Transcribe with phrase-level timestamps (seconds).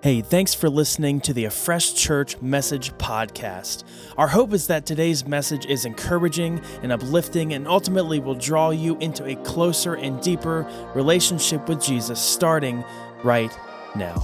[0.00, 3.82] Hey, thanks for listening to the A Fresh Church Message Podcast.
[4.16, 8.96] Our hope is that today's message is encouraging and uplifting and ultimately will draw you
[8.98, 10.64] into a closer and deeper
[10.94, 12.84] relationship with Jesus starting
[13.24, 13.50] right
[13.96, 14.22] now.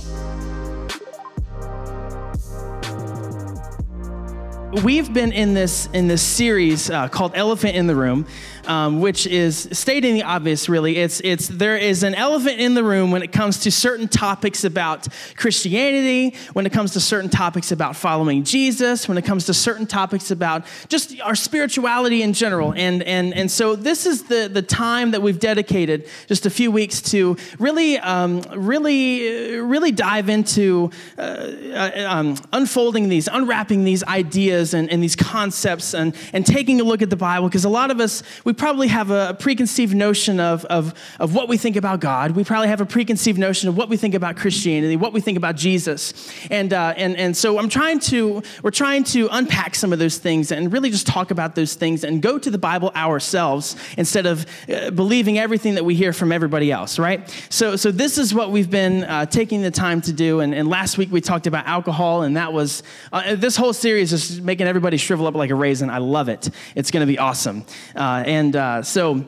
[4.82, 8.26] We've been in this in this series uh, called Elephant in the Room,
[8.66, 10.96] um, which is stating the obvious, really.
[10.96, 14.64] It's, it's, there is an elephant in the room when it comes to certain topics
[14.64, 19.54] about Christianity, when it comes to certain topics about following Jesus, when it comes to
[19.54, 22.72] certain topics about just our spirituality in general.
[22.74, 26.70] And, and, and so this is the, the time that we've dedicated just a few
[26.70, 34.02] weeks to really, um, really, really dive into uh, uh, um, unfolding these, unwrapping these
[34.04, 37.48] ideas and, and these concepts and, and taking a look at the Bible.
[37.48, 41.48] Because a lot of us, we probably have a preconceived notion of, of, of what
[41.48, 42.30] we think about God.
[42.30, 45.36] We probably have a preconceived notion of what we think about Christianity, what we think
[45.36, 46.14] about Jesus.
[46.50, 50.18] And, uh, and, and so I'm trying to, we're trying to unpack some of those
[50.18, 54.26] things and really just talk about those things and go to the Bible ourselves instead
[54.26, 57.28] of uh, believing everything that we hear from everybody else, right?
[57.50, 60.40] So, so this is what we've been uh, taking the time to do.
[60.40, 64.12] And, and last week we talked about alcohol, and that was, uh, this whole series
[64.12, 65.90] is making everybody shrivel up like a raisin.
[65.90, 66.50] I love it.
[66.74, 67.64] It's going to be awesome.
[67.96, 69.24] Uh, and and uh, so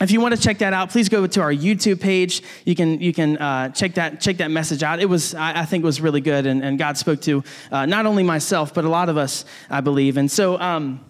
[0.00, 2.42] if you want to check that out, please go to our YouTube page.
[2.66, 5.00] You can you can uh, check that check that message out.
[5.00, 8.04] It was I, I think was really good, and, and God spoke to uh, not
[8.04, 10.18] only myself but a lot of us, I believe.
[10.18, 11.00] And so um,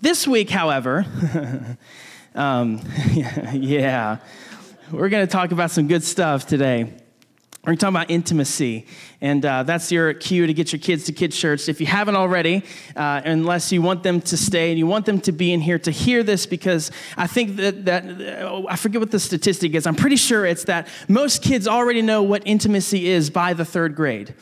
[0.00, 1.04] this week, however,
[2.36, 2.80] um,
[3.52, 4.18] yeah,
[4.92, 7.01] we're going to talk about some good stuff today.
[7.64, 8.86] We're talking about intimacy,
[9.20, 11.68] and uh, that's your cue to get your kids to Kids Church.
[11.68, 12.64] If you haven't already,
[12.96, 15.78] uh, unless you want them to stay and you want them to be in here
[15.78, 18.04] to hear this, because I think that, that
[18.68, 19.86] I forget what the statistic is.
[19.86, 23.94] I'm pretty sure it's that most kids already know what intimacy is by the third
[23.94, 24.34] grade.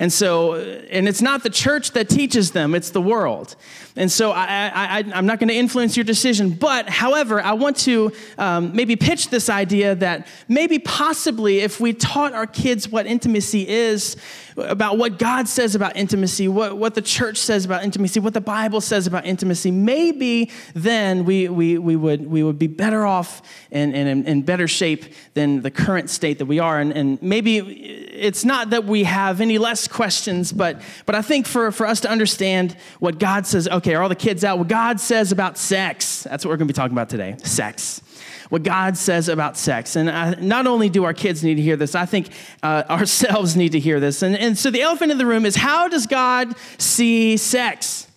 [0.00, 3.54] And so, and it's not the church that teaches them, it's the world.
[3.96, 6.50] And so I, am not going to influence your decision.
[6.50, 11.92] But however, I want to um, maybe pitch this idea that maybe possibly if we
[11.92, 14.16] taught our kids what intimacy is,
[14.56, 18.40] about what God says about intimacy, what, what the church says about intimacy, what the
[18.40, 23.42] Bible says about intimacy, maybe then we, we, we, would, we would be better off
[23.70, 26.78] and, and in better shape than the current state that we are.
[26.78, 31.46] And, and maybe it's not that we have any less questions, but, but I think
[31.46, 34.58] for, for us to understand what God says, okay, are all the kids out?
[34.58, 38.02] What God says about sex, that's what we're going to be talking about today sex
[38.50, 39.96] what God says about sex.
[39.96, 42.30] And I, not only do our kids need to hear this, I think
[42.62, 44.22] uh, ourselves need to hear this.
[44.22, 48.08] And, and so the elephant in the room is how does God see sex?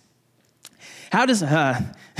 [1.10, 1.80] How does, uh,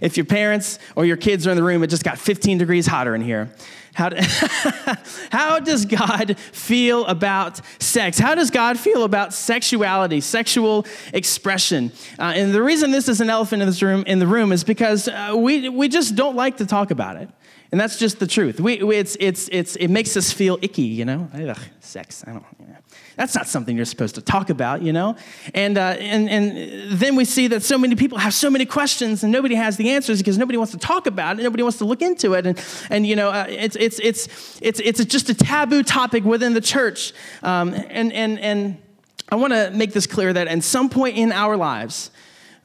[0.00, 2.86] if your parents or your kids are in the room, it just got 15 degrees
[2.86, 3.50] hotter in here.
[3.94, 4.16] How, do,
[5.30, 8.18] how does God feel about sex?
[8.18, 11.92] How does God feel about sexuality, sexual expression?
[12.18, 14.64] Uh, and the reason this is an elephant in this room in the room is
[14.64, 17.28] because uh, we we just don't like to talk about it.
[17.72, 18.60] And that's just the truth.
[18.60, 21.30] We, we, it's, it's, it's, it makes us feel icky, you know?
[21.34, 22.76] Ugh, sex, I don't, you know.
[23.16, 25.16] That's not something you're supposed to talk about, you know?
[25.54, 29.22] And, uh, and, and then we see that so many people have so many questions
[29.22, 31.86] and nobody has the answers because nobody wants to talk about it, nobody wants to
[31.86, 32.46] look into it.
[32.46, 36.52] And, and you know, uh, it's, it's, it's, it's, it's just a taboo topic within
[36.52, 37.14] the church.
[37.42, 38.82] Um, and, and, and
[39.30, 42.10] I want to make this clear that at some point in our lives,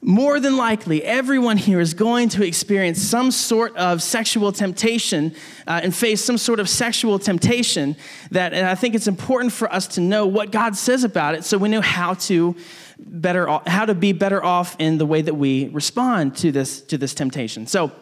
[0.00, 5.34] more than likely, everyone here is going to experience some sort of sexual temptation
[5.66, 7.96] uh, and face some sort of sexual temptation.
[8.30, 11.44] That, and I think it's important for us to know what God says about it,
[11.44, 12.54] so we know how to
[13.00, 16.98] better how to be better off in the way that we respond to this to
[16.98, 17.66] this temptation.
[17.66, 17.92] So.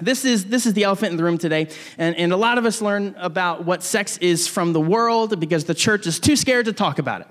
[0.00, 1.68] This is, this is the elephant in the room today.
[1.96, 5.64] And, and a lot of us learn about what sex is from the world because
[5.64, 7.28] the church is too scared to talk about it.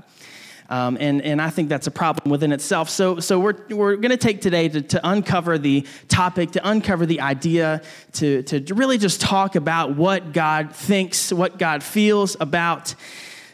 [0.72, 2.90] Um, and, and I think that's a problem within itself.
[2.90, 7.06] So, so we're, we're going to take today to, to uncover the topic, to uncover
[7.06, 7.82] the idea,
[8.14, 12.96] to, to really just talk about what God thinks, what God feels about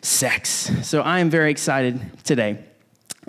[0.04, 0.72] sex.
[0.84, 2.60] So I am very excited today.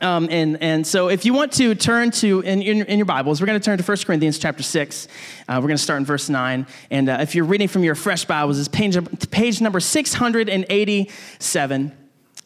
[0.02, 3.40] Um, and, and so if you want to turn to, in, in, in your Bibles,
[3.40, 5.08] we're going to turn to 1 Corinthians chapter 6.
[5.48, 6.66] Uh, we're going to start in verse 9.
[6.90, 8.98] And uh, if you're reading from your fresh Bibles, it's page,
[9.30, 11.97] page number 687.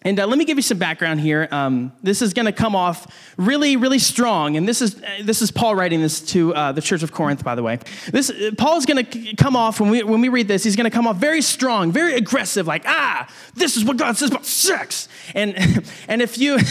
[0.04, 1.46] And uh, let me give you some background here.
[1.52, 3.06] Um, this is going to come off
[3.36, 4.56] really, really strong.
[4.56, 7.44] And this is, uh, this is Paul writing this to uh, the church of Corinth,
[7.44, 7.78] by the way.
[8.10, 10.74] This, uh, Paul is going to come off, when we, when we read this, he's
[10.74, 14.30] going to come off very strong, very aggressive, like, ah, this is what God says
[14.30, 15.08] about sex.
[15.34, 15.54] And,
[16.08, 16.56] and if, you,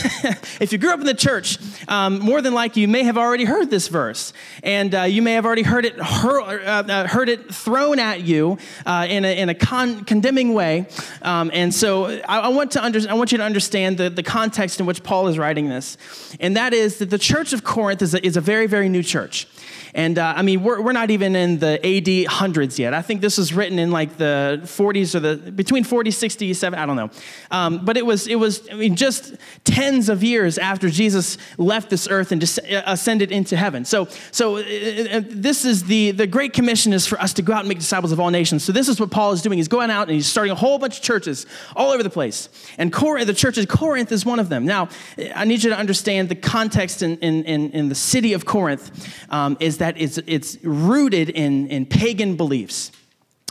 [0.59, 1.57] if you grew up in the church,
[1.87, 4.33] um, more than likely you may have already heard this verse.
[4.61, 8.57] And uh, you may have already heard it, hur- uh, heard it thrown at you
[8.85, 10.87] in a, in a con- condemning way.
[11.21, 14.79] Um, and so I, I want to understand want you to understand the, the context
[14.79, 15.95] in which Paul is writing this.
[16.39, 19.03] And that is that the church of Corinth is a, is a very, very new
[19.03, 19.47] church.
[19.93, 22.93] And uh, I mean, we're, we're not even in the AD hundreds yet.
[22.93, 26.81] I think this was written in like the 40s or the between 40, 60, 70,
[26.81, 27.09] I don't know.
[27.51, 31.89] Um, but it was, it was, I mean, just tens of years after Jesus left
[31.89, 33.85] this earth and just ascended into heaven.
[33.85, 37.53] So, so uh, uh, this is the, the Great Commission is for us to go
[37.53, 38.63] out and make disciples of all nations.
[38.63, 39.57] So this is what Paul is doing.
[39.57, 41.45] He's going out and he's starting a whole bunch of churches
[41.75, 42.49] all over the place.
[42.77, 44.65] And Corinth, the church of Corinth is one of them.
[44.65, 44.89] Now,
[45.35, 49.13] I need you to understand the context in, in, in, in the city of Corinth
[49.29, 52.91] um, is that it's, it's rooted in, in pagan beliefs.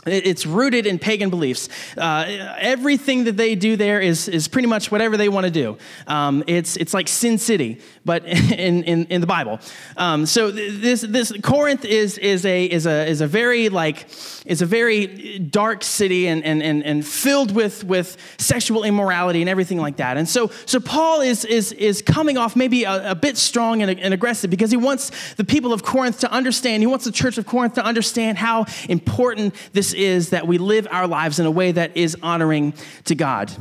[0.05, 1.69] It's rooted in pagan beliefs.
[1.95, 2.25] Uh,
[2.59, 5.77] everything that they do there is, is pretty much whatever they want to do.
[6.07, 9.59] Um, it's, it's like Sin City, but in, in, in the Bible.
[9.97, 14.07] Um, so this, this Corinth is, is, a, is, a, is a very like
[14.45, 19.49] is a very dark city and, and, and, and filled with, with sexual immorality and
[19.49, 20.17] everything like that.
[20.17, 23.99] And so, so Paul is, is, is coming off maybe a, a bit strong and,
[23.99, 27.37] and aggressive because he wants the people of Corinth to understand, he wants the church
[27.37, 31.51] of Corinth to understand how important this is that we live our lives in a
[31.51, 32.73] way that is honoring
[33.05, 33.51] to God.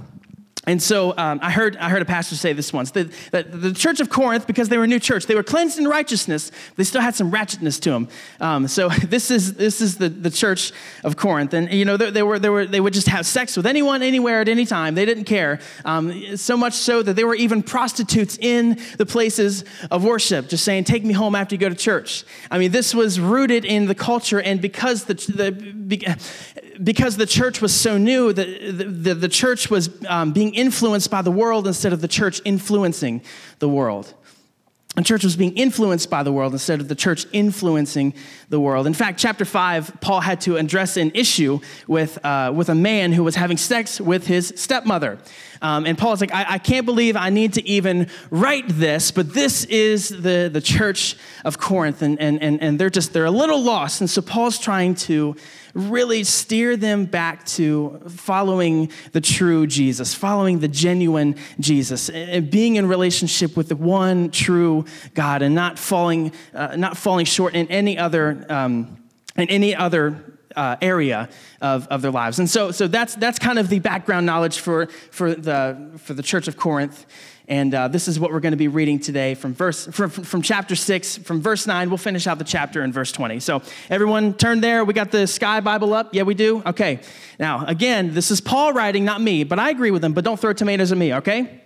[0.70, 3.72] And so um, I, heard, I heard a pastor say this once that, that, the
[3.72, 6.84] church of Corinth, because they were a new church, they were cleansed in righteousness, they
[6.84, 8.08] still had some ratchetness to them.
[8.38, 10.70] Um, so this is, this is the, the church
[11.02, 11.54] of Corinth.
[11.54, 14.00] And, you know, they, they, were, they, were, they would just have sex with anyone,
[14.00, 14.94] anywhere, at any time.
[14.94, 15.58] They didn't care.
[15.84, 20.64] Um, so much so that they were even prostitutes in the places of worship, just
[20.64, 22.22] saying, take me home after you go to church.
[22.48, 24.40] I mean, this was rooted in the culture.
[24.40, 26.16] And because the, the
[26.82, 31.22] because the church was so new, the, the, the church was um, being influenced by
[31.22, 33.22] the world instead of the church influencing
[33.58, 34.14] the world.
[34.96, 38.12] The church was being influenced by the world instead of the church influencing
[38.48, 38.88] the world.
[38.88, 43.12] In fact, chapter 5, Paul had to address an issue with, uh, with a man
[43.12, 45.18] who was having sex with his stepmother.
[45.62, 49.34] Um, and Paul's like, I, I, can't believe I need to even write this, but
[49.34, 53.30] this is the, the church of Corinth, and, and, and, and they're just, they're a
[53.30, 54.00] little lost.
[54.00, 55.36] And so Paul's trying to
[55.74, 62.76] really steer them back to following the true Jesus, following the genuine Jesus, and being
[62.76, 67.66] in relationship with the one true God, and not falling, uh, not falling short in
[67.68, 68.98] any other, um,
[69.36, 71.28] in any other uh, area
[71.60, 72.38] of, of their lives.
[72.38, 76.22] And so, so that's, that's kind of the background knowledge for, for, the, for the
[76.22, 77.06] church of Corinth.
[77.48, 80.40] And uh, this is what we're going to be reading today from, verse, from, from
[80.40, 81.90] chapter 6, from verse 9.
[81.90, 83.40] We'll finish out the chapter in verse 20.
[83.40, 83.60] So,
[83.90, 84.84] everyone turn there.
[84.84, 86.14] We got the Sky Bible up.
[86.14, 86.62] Yeah, we do?
[86.64, 87.00] Okay.
[87.40, 90.38] Now, again, this is Paul writing, not me, but I agree with him, but don't
[90.38, 91.59] throw tomatoes at me, okay?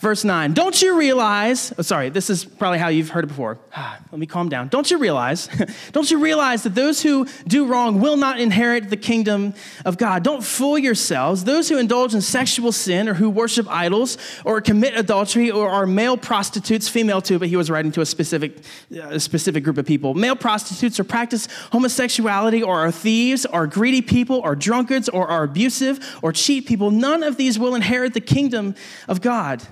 [0.00, 3.58] Verse 9, don't you realize, oh, sorry, this is probably how you've heard it before.
[3.76, 4.68] Let me calm down.
[4.68, 5.50] Don't you realize,
[5.92, 9.52] don't you realize that those who do wrong will not inherit the kingdom
[9.84, 10.22] of God?
[10.22, 11.44] Don't fool yourselves.
[11.44, 14.16] Those who indulge in sexual sin or who worship idols
[14.46, 18.06] or commit adultery or are male prostitutes, female too, but he was writing to a
[18.06, 18.56] specific,
[18.98, 20.14] uh, specific group of people.
[20.14, 25.42] Male prostitutes or practice homosexuality or are thieves or greedy people or drunkards or are
[25.42, 28.74] abusive or cheat people, none of these will inherit the kingdom
[29.06, 29.62] of God.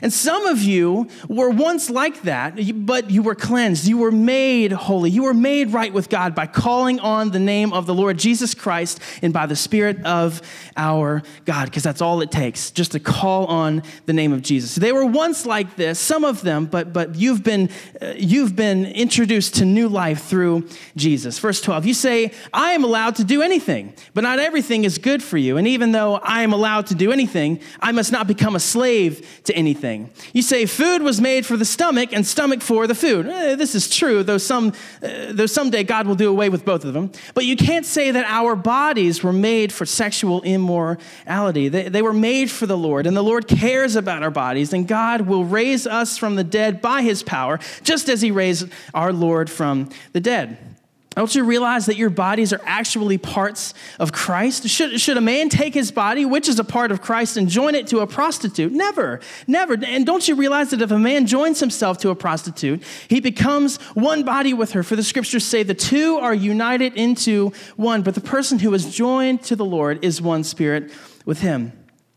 [0.00, 3.86] And some of you were once like that, but you were cleansed.
[3.86, 5.10] You were made holy.
[5.10, 8.54] You were made right with God by calling on the name of the Lord Jesus
[8.54, 10.40] Christ and by the Spirit of
[10.76, 14.76] our God, because that's all it takes, just to call on the name of Jesus.
[14.76, 17.68] They were once like this, some of them, but, but you've, been,
[18.00, 21.38] uh, you've been introduced to new life through Jesus.
[21.38, 25.22] Verse 12, you say, I am allowed to do anything, but not everything is good
[25.22, 25.56] for you.
[25.56, 29.42] And even though I am allowed to do anything, I must not become a slave
[29.44, 30.10] to anything anything.
[30.34, 33.26] You say food was made for the stomach and stomach for the food.
[33.26, 36.84] Eh, this is true, though, some, uh, though someday God will do away with both
[36.84, 37.10] of them.
[37.32, 41.68] But you can't say that our bodies were made for sexual immorality.
[41.68, 44.86] They, they were made for the Lord, and the Lord cares about our bodies, and
[44.86, 49.12] God will raise us from the dead by his power, just as he raised our
[49.12, 50.71] Lord from the dead.
[51.14, 54.68] Don't you realize that your bodies are actually parts of Christ?
[54.68, 57.74] Should, should a man take his body, which is a part of Christ, and join
[57.74, 58.72] it to a prostitute?
[58.72, 59.74] Never, never.
[59.84, 63.76] And don't you realize that if a man joins himself to a prostitute, he becomes
[63.94, 64.82] one body with her?
[64.82, 68.94] For the scriptures say the two are united into one, but the person who is
[68.94, 70.90] joined to the Lord is one spirit
[71.24, 71.72] with him.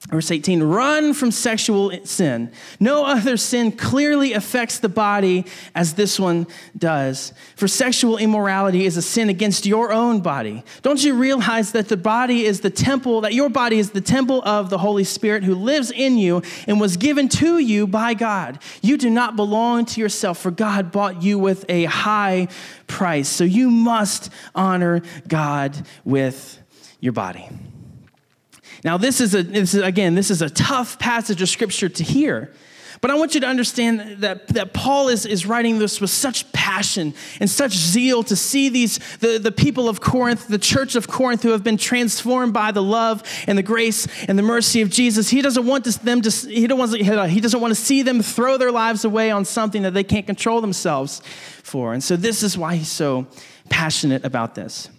[0.09, 2.51] Verse 18, run from sexual sin.
[2.79, 6.45] No other sin clearly affects the body as this one
[6.77, 7.33] does.
[7.55, 10.63] For sexual immorality is a sin against your own body.
[10.83, 14.43] Don't you realize that the body is the temple, that your body is the temple
[14.45, 18.59] of the Holy Spirit who lives in you and was given to you by God?
[18.83, 22.47] You do not belong to yourself, for God bought you with a high
[22.85, 23.27] price.
[23.27, 26.61] So you must honor God with
[26.99, 27.49] your body.
[28.85, 32.03] Now, this is, a, this is, again, this is a tough passage of scripture to
[32.03, 32.53] hear.
[33.01, 36.51] But I want you to understand that, that Paul is, is writing this with such
[36.53, 41.07] passion and such zeal to see these, the, the people of Corinth, the church of
[41.07, 44.91] Corinth, who have been transformed by the love and the grace and the mercy of
[44.91, 45.29] Jesus.
[45.29, 48.21] He doesn't want this, them to, he, don't want, he doesn't want to see them
[48.21, 51.23] throw their lives away on something that they can't control themselves
[51.63, 51.93] for.
[51.93, 53.25] And so this is why he's so
[53.67, 54.89] passionate about this.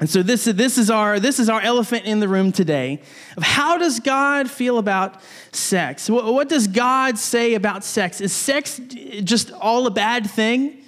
[0.00, 3.02] And so this, this, is our, this is our elephant in the room today
[3.36, 6.08] of how does God feel about sex?
[6.08, 8.20] What, what does God say about sex?
[8.20, 8.80] Is sex
[9.24, 10.84] just all a bad thing?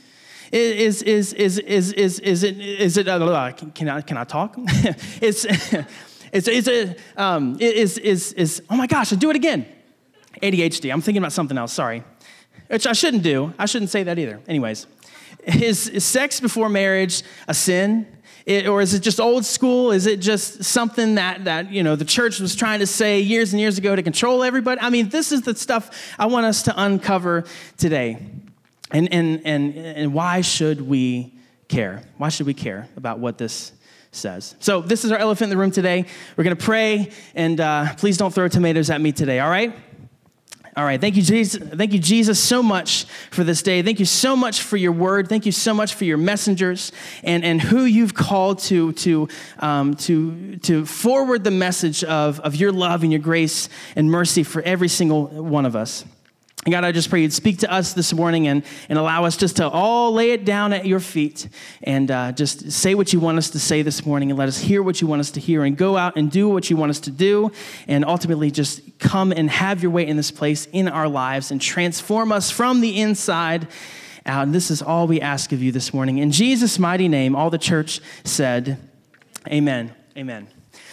[0.52, 4.54] Is, is, is, is, is, is it, is it uh, can, I, can I talk?
[5.20, 9.66] it's, it's, it's it, um, is, is, is, oh my gosh, I do it again.
[10.40, 12.04] ADHD, I'm thinking about something else, sorry.
[12.68, 13.52] Which I shouldn't do.
[13.58, 14.40] I shouldn't say that either.
[14.46, 14.86] Anyways,
[15.44, 18.06] is, is sex before marriage a sin?
[18.50, 19.92] It, or is it just old school?
[19.92, 23.52] Is it just something that, that you know, the church was trying to say years
[23.52, 24.80] and years ago to control everybody?
[24.80, 27.44] I mean, this is the stuff I want us to uncover
[27.76, 28.18] today.
[28.90, 31.32] And, and, and, and why should we
[31.68, 32.02] care?
[32.16, 33.70] Why should we care about what this
[34.10, 34.56] says?
[34.58, 36.06] So, this is our elephant in the room today.
[36.36, 39.76] We're going to pray, and uh, please don't throw tomatoes at me today, all right?
[40.76, 41.60] All right, thank you, Jesus.
[41.60, 43.82] Thank you, Jesus, so much for this day.
[43.82, 45.28] Thank you so much for your word.
[45.28, 46.92] Thank you so much for your messengers
[47.24, 52.54] and, and who you've called to, to, um, to, to forward the message of, of
[52.54, 56.04] your love and your grace and mercy for every single one of us.
[56.68, 59.56] God, I just pray you'd speak to us this morning and, and allow us just
[59.56, 61.48] to all lay it down at your feet
[61.82, 64.58] and uh, just say what you want us to say this morning and let us
[64.58, 66.90] hear what you want us to hear and go out and do what you want
[66.90, 67.50] us to do
[67.88, 71.62] and ultimately just come and have your way in this place in our lives and
[71.62, 73.66] transform us from the inside
[74.26, 74.42] out.
[74.42, 76.18] And this is all we ask of you this morning.
[76.18, 78.78] In Jesus' mighty name, all the church said,
[79.48, 79.94] Amen.
[80.14, 80.46] Amen.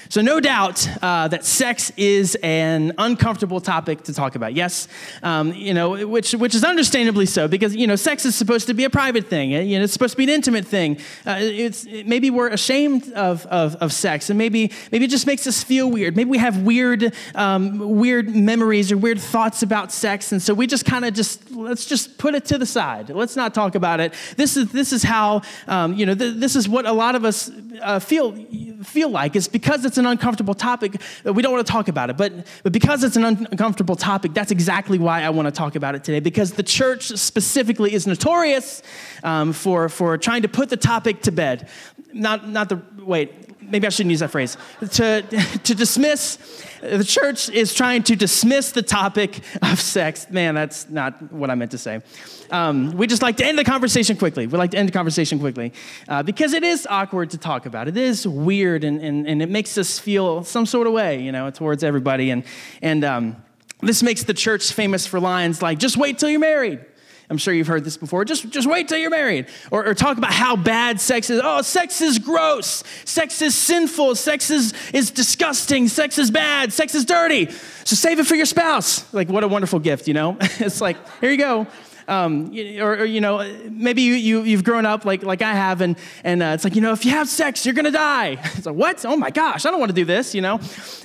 [0.10, 4.54] So, no doubt uh, that sex is an uncomfortable topic to talk about.
[4.54, 4.88] Yes,
[5.24, 8.74] um, you know, which, which is understandably so because, you know, sex is supposed to
[8.74, 9.52] be a private thing.
[9.52, 11.00] You know, it's supposed to be an intimate thing.
[11.26, 15.48] Uh, it's, maybe we're ashamed of, of, of, sex and maybe, maybe it just makes
[15.48, 16.16] us feel weird.
[16.16, 20.32] Maybe we have weird, um, weird memories or weird thoughts about sex.
[20.32, 23.10] And so we just kind of just, let's just put it to the side.
[23.10, 24.14] Let's not talk about it.
[24.36, 27.26] This is, this is how, um, you know, th- this is what a lot of
[27.26, 28.36] us uh, feel,
[28.84, 29.36] feel like.
[29.36, 32.18] It's because it's an uncomfortable topic, we don't want to talk about it.
[32.18, 35.96] But, but because it's an uncomfortable topic, that's exactly why I want to talk about
[35.96, 36.20] it today.
[36.20, 38.82] Because the church specifically is notorious
[39.24, 41.70] um, for, for trying to put the topic to bed.
[42.18, 45.22] Not, not the, wait, maybe I shouldn't use that phrase, to,
[45.64, 46.38] to dismiss,
[46.82, 50.30] the church is trying to dismiss the topic of sex.
[50.30, 52.02] Man, that's not what I meant to say.
[52.50, 54.48] Um, we just like to end the conversation quickly.
[54.48, 55.74] We like to end the conversation quickly
[56.08, 57.88] uh, because it is awkward to talk about.
[57.88, 61.32] It is weird and, and, and it makes us feel some sort of way, you
[61.32, 62.30] know, towards everybody.
[62.30, 62.44] And,
[62.82, 63.36] and um,
[63.82, 66.86] this makes the church famous for lines like, just wait till you're married.
[67.30, 68.24] I'm sure you've heard this before.
[68.24, 69.48] Just, just wait till you're married.
[69.70, 71.42] Or, or, talk about how bad sex is.
[71.44, 72.86] Oh, sex is gross.
[73.04, 74.16] Sex is sinful.
[74.16, 75.90] Sex is, is disgusting.
[75.90, 76.72] Sex is bad.
[76.72, 77.52] Sex is dirty.
[77.84, 79.14] So save it for your spouse.
[79.14, 80.38] Like, what a wonderful gift, you know?
[80.42, 81.68] it's like, here you go
[82.08, 85.82] um, or, or, you know, maybe you, you, you've grown up like, like I have,
[85.82, 88.38] and, and uh, it's like, you know, if you have sex, you're gonna die.
[88.58, 89.06] It's like, what?
[89.06, 90.60] Oh my gosh, I don't wanna do this, you know?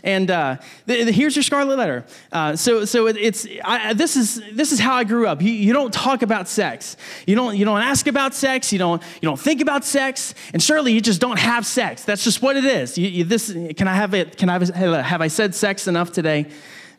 [0.04, 0.56] And uh,
[0.86, 2.04] the, the, here's your scarlet letter.
[2.30, 5.42] Uh, so so it, it's, I, this, is, this is how I grew up.
[5.42, 6.96] You, you don't talk about sex.
[7.26, 8.72] You don't, you don't ask about sex.
[8.72, 10.34] You don't, you don't think about sex.
[10.52, 12.04] And surely you just don't have sex.
[12.04, 12.96] That's just what it is.
[12.96, 14.36] You, you, this, can I have it?
[14.38, 16.46] Can I have, have I said sex enough today?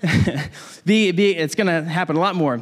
[0.86, 2.62] be, be, it's gonna happen a lot more.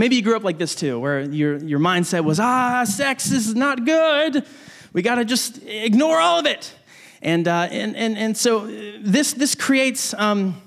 [0.00, 3.54] Maybe you grew up like this too, where your, your mindset was, ah, sex is
[3.54, 4.46] not good.
[4.94, 6.74] We got to just ignore all of it.
[7.20, 8.66] And, uh, and, and, and so
[8.98, 10.14] this, this creates.
[10.14, 10.62] Um,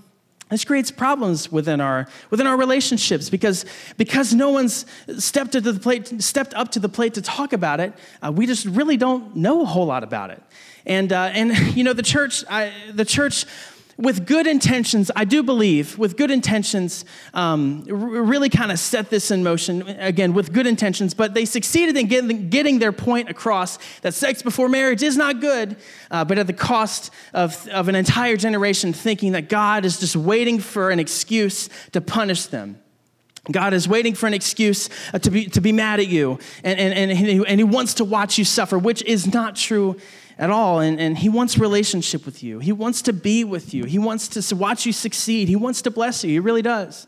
[0.51, 3.65] this creates problems within our, within our relationships because,
[3.97, 4.85] because no one's
[5.17, 7.91] stepped, to the plate, stepped up to the plate to talk about it.
[8.21, 10.43] Uh, we just really don't know a whole lot about it.
[10.85, 13.47] And, uh, and you know, the church, I, the church
[13.97, 19.29] with good intentions, I do believe, with good intentions, um, really kind of set this
[19.29, 23.77] in motion, again, with good intentions, but they succeeded in getting, getting their point across
[24.01, 25.75] that sex before marriage is not good,
[26.09, 30.15] uh, but at the cost of, of an entire generation thinking that God is just
[30.15, 32.79] waiting for an excuse to punish them.
[33.51, 36.79] God is waiting for an excuse uh, to, be, to be mad at you, and,
[36.79, 39.97] and, and, he, and He wants to watch you suffer, which is not true
[40.37, 40.79] at all.
[40.79, 42.59] And, and He wants relationship with you.
[42.59, 43.85] He wants to be with you.
[43.85, 45.47] He wants to watch you succeed.
[45.47, 46.31] He wants to bless you.
[46.31, 47.07] He really does.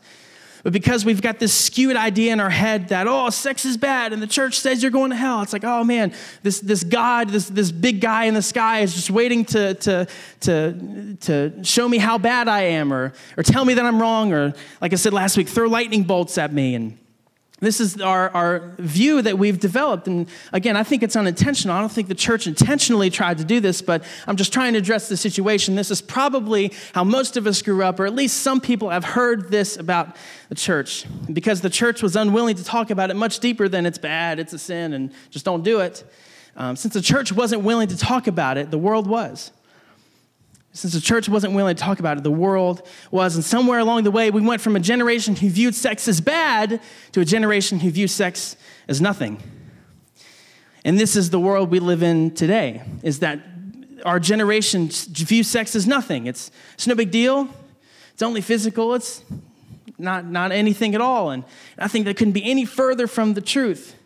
[0.66, 4.12] But because we've got this skewed idea in our head that, oh, sex is bad
[4.12, 7.28] and the church says you're going to hell, it's like, oh man, this, this God,
[7.28, 10.08] this, this big guy in the sky is just waiting to, to,
[10.40, 14.32] to, to show me how bad I am or, or tell me that I'm wrong
[14.32, 16.74] or, like I said last week, throw lightning bolts at me.
[16.74, 16.98] And
[17.60, 20.06] this is our, our view that we've developed.
[20.08, 21.74] And again, I think it's unintentional.
[21.74, 24.78] I don't think the church intentionally tried to do this, but I'm just trying to
[24.78, 25.74] address the situation.
[25.74, 29.04] This is probably how most of us grew up, or at least some people have
[29.04, 30.16] heard this about
[30.50, 31.06] the church.
[31.32, 34.52] Because the church was unwilling to talk about it much deeper than it's bad, it's
[34.52, 36.04] a sin, and just don't do it.
[36.56, 39.50] Um, since the church wasn't willing to talk about it, the world was.
[40.76, 43.34] Since the church wasn't willing to talk about it, the world was.
[43.34, 46.82] And somewhere along the way, we went from a generation who viewed sex as bad
[47.12, 48.56] to a generation who viewed sex
[48.86, 49.42] as nothing.
[50.84, 53.40] And this is the world we live in today, is that
[54.04, 56.26] our generation views sex as nothing.
[56.26, 57.48] It's, it's no big deal.
[58.12, 58.94] It's only physical.
[58.94, 59.22] It's
[59.96, 61.30] not, not anything at all.
[61.30, 61.44] And
[61.78, 63.96] I think that couldn't be any further from the truth.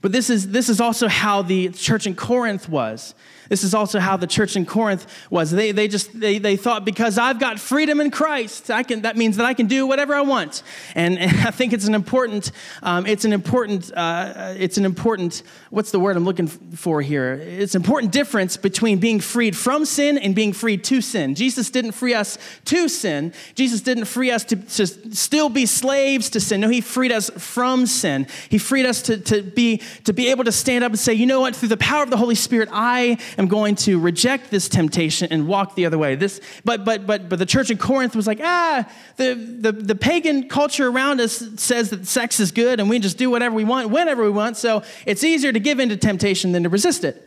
[0.00, 3.14] But this is, this is also how the church in Corinth was.
[3.48, 5.50] This is also how the church in Corinth was.
[5.50, 9.16] They, they just they, they thought because I've got freedom in Christ, I can, that
[9.16, 10.62] means that I can do whatever I want.
[10.94, 15.42] And, and I think it's an important um, it's an important uh, it's an important
[15.70, 17.34] what's the word I'm looking for here?
[17.34, 21.34] It's an important difference between being freed from sin and being freed to sin.
[21.34, 23.32] Jesus didn't free us to sin.
[23.54, 26.60] Jesus didn't free us to, to still be slaves to sin.
[26.60, 28.26] No, he freed us from sin.
[28.48, 31.26] He freed us to, to be to be able to stand up and say, you
[31.26, 34.68] know what, through the power of the Holy Spirit, I am going to reject this
[34.68, 36.14] temptation and walk the other way.
[36.14, 39.94] This, but, but, but, but the church in Corinth was like, ah, the, the, the
[39.94, 43.64] pagan culture around us says that sex is good and we just do whatever we
[43.64, 44.56] want, whenever we want.
[44.56, 47.22] So it's easier to give in to temptation than to resist it.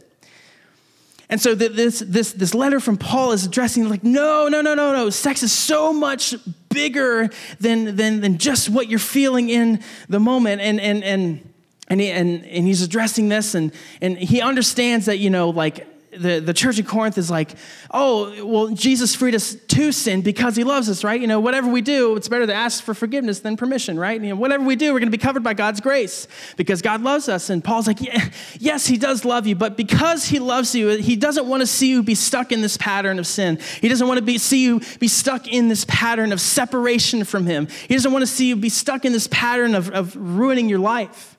[1.31, 4.91] And so this, this, this letter from Paul is addressing, like, no, no, no, no,
[4.91, 5.11] no.
[5.11, 6.33] Sex is so much
[6.69, 10.59] bigger than, than, than just what you're feeling in the moment.
[10.59, 11.53] And, and, and,
[11.87, 15.85] and, he, and, and he's addressing this, and, and he understands that, you know, like,
[16.11, 17.51] the, the church in Corinth is like,
[17.91, 21.19] oh, well, Jesus freed us to sin because he loves us, right?
[21.19, 24.19] You know, whatever we do, it's better to ask for forgiveness than permission, right?
[24.19, 27.01] You know, whatever we do, we're going to be covered by God's grace because God
[27.01, 27.49] loves us.
[27.49, 31.15] And Paul's like, yeah, yes, he does love you, but because he loves you, he
[31.15, 33.59] doesn't want to see you be stuck in this pattern of sin.
[33.81, 37.45] He doesn't want to be, see you be stuck in this pattern of separation from
[37.45, 37.67] him.
[37.87, 40.79] He doesn't want to see you be stuck in this pattern of, of ruining your
[40.79, 41.37] life.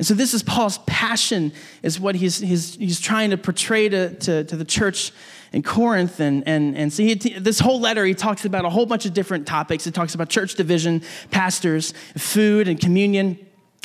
[0.00, 4.14] And so this is Paul's passion, is what he's, he's, he's trying to portray to,
[4.14, 5.12] to, to the church
[5.52, 6.20] in Corinth.
[6.20, 9.12] And, and, and so he, this whole letter, he talks about a whole bunch of
[9.12, 9.84] different topics.
[9.84, 13.38] He talks about church division, pastors, food, and communion.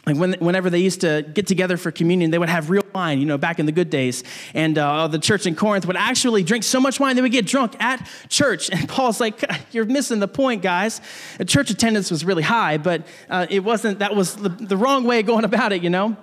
[0.05, 3.19] Like when, whenever they used to get together for communion, they would have real wine,
[3.19, 4.23] you know, back in the good days.
[4.53, 7.47] And uh, the church in Corinth would actually drink so much wine they would get
[7.47, 8.69] drunk at church.
[8.75, 9.41] And Paul's like,
[9.71, 10.99] You're missing the point, guys.
[11.37, 15.05] The church attendance was really high, but uh, it wasn't, that was the, the wrong
[15.05, 16.17] way of going about it, you know?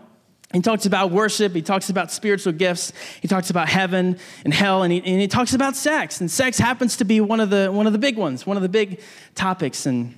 [0.53, 2.92] He talks about worship, he talks about spiritual gifts,
[3.23, 6.21] he talks about heaven and hell, and he, and he talks about sex.
[6.21, 8.62] And sex happens to be one of the, one of the big ones, one of
[8.62, 9.01] the big
[9.35, 9.87] topics.
[9.87, 10.14] And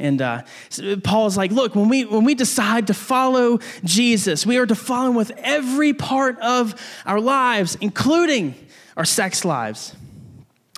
[0.00, 0.42] and uh,
[1.04, 4.74] Paul is like, look, when we, when we decide to follow Jesus, we are to
[4.74, 8.54] follow him with every part of our lives, including
[8.96, 9.94] our sex lives.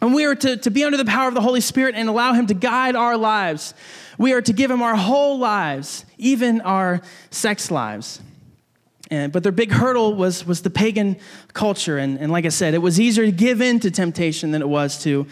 [0.01, 2.33] And we are to, to be under the power of the Holy Spirit and allow
[2.33, 3.73] him to guide our lives.
[4.19, 8.21] We are to give him our whole lives, even our sex lives.
[9.13, 11.19] And, but their big hurdle was, was the pagan
[11.53, 11.99] culture.
[11.99, 14.69] And, and like I said, it was easier to give in to temptation than it
[14.69, 15.27] was to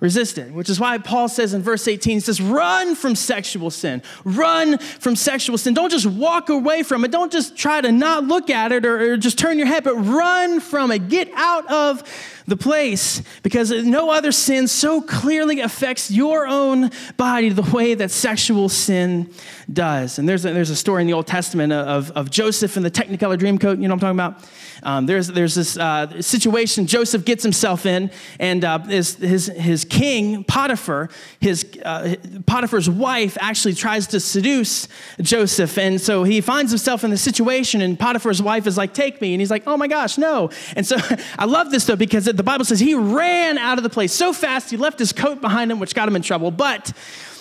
[0.00, 3.70] resist it, which is why Paul says in verse 18, he says, run from sexual
[3.70, 4.02] sin.
[4.24, 5.74] Run from sexual sin.
[5.74, 7.10] Don't just walk away from it.
[7.10, 9.94] Don't just try to not look at it or, or just turn your head, but
[9.94, 11.08] run from it.
[11.08, 12.02] Get out of
[12.46, 18.10] the place because no other sin so clearly affects your own body the way that
[18.10, 19.30] sexual sin
[19.72, 20.18] does.
[20.18, 22.90] And there's a, there's a story in the Old Testament of, of Joseph and the
[22.90, 24.50] Technicolor Dreamcoat, you know what I'm talking about?
[24.82, 29.84] Um, there's, there's this uh, situation Joseph gets himself in, and uh, his, his, his
[29.84, 31.08] king, Potiphar,
[31.40, 34.88] his, uh, Potiphar's wife actually tries to seduce
[35.20, 35.78] Joseph.
[35.78, 39.34] And so he finds himself in the situation, and Potiphar's wife is like, Take me.
[39.34, 40.50] And he's like, Oh my gosh, no.
[40.74, 40.96] And so
[41.38, 44.32] I love this though, because the Bible says he ran out of the place so
[44.32, 46.50] fast, he left his coat behind him, which got him in trouble.
[46.50, 46.92] But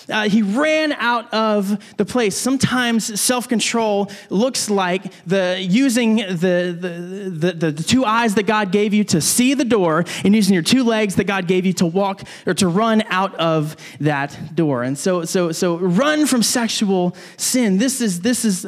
[0.10, 2.38] uh, he ran out of the place.
[2.38, 8.46] Sometimes self control looks like the using the, the, the, the, the two eyes that
[8.46, 11.66] God gave you to see the door and using your two legs that God gave
[11.66, 14.84] you to walk or to run out of that door.
[14.84, 17.78] And so, so, so run from sexual sin.
[17.78, 18.66] This is, this is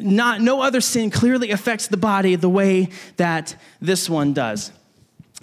[0.00, 4.72] not, no other sin clearly affects the body the way that this one does.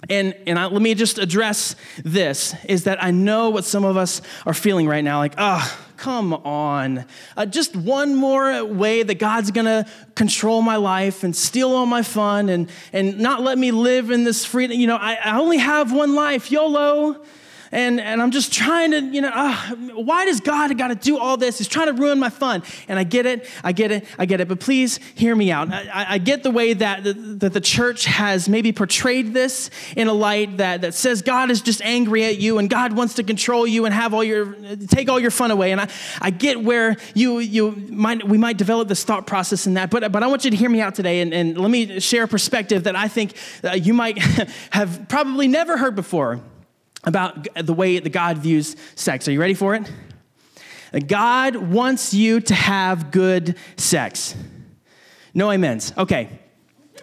[0.08, 3.96] And, and I, let me just address this is that I know what some of
[3.96, 7.04] us are feeling right now like, ah, come on.
[7.36, 12.02] Uh, just one more way that God's gonna control my life and steal all my
[12.02, 14.78] fun and, and not let me live in this freedom.
[14.78, 17.24] You know, I, I only have one life, YOLO
[17.70, 19.56] and, and I'm just trying to, you know, uh,
[19.94, 21.58] why does God got to do all this?
[21.58, 22.62] He's trying to ruin my fun.
[22.88, 24.48] And I get it, I get it, I get it.
[24.48, 25.72] But please hear me out.
[25.72, 30.08] I, I get the way that the, that the church has maybe portrayed this in
[30.08, 33.22] a light that, that says God is just angry at you and God wants to
[33.22, 34.54] control you and have all your,
[34.88, 35.72] take all your fun away.
[35.72, 35.88] And I,
[36.20, 39.90] I get where you, you might, we might develop this thought process in that.
[39.90, 42.24] But, but I want you to hear me out today and, and let me share
[42.24, 44.18] a perspective that I think uh, you might
[44.70, 46.40] have probably never heard before
[47.04, 49.28] about the way that God views sex.
[49.28, 49.90] Are you ready for it?
[51.06, 54.34] God wants you to have good sex.
[55.34, 55.92] No amens.
[55.96, 56.40] Okay.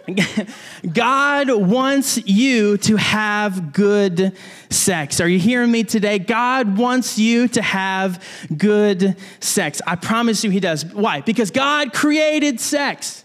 [0.92, 4.36] God wants you to have good
[4.70, 5.20] sex.
[5.20, 6.18] Are you hearing me today?
[6.18, 8.24] God wants you to have
[8.56, 9.82] good sex.
[9.86, 10.84] I promise you, He does.
[10.84, 11.22] Why?
[11.22, 13.24] Because God created sex.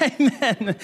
[0.00, 0.76] Amen.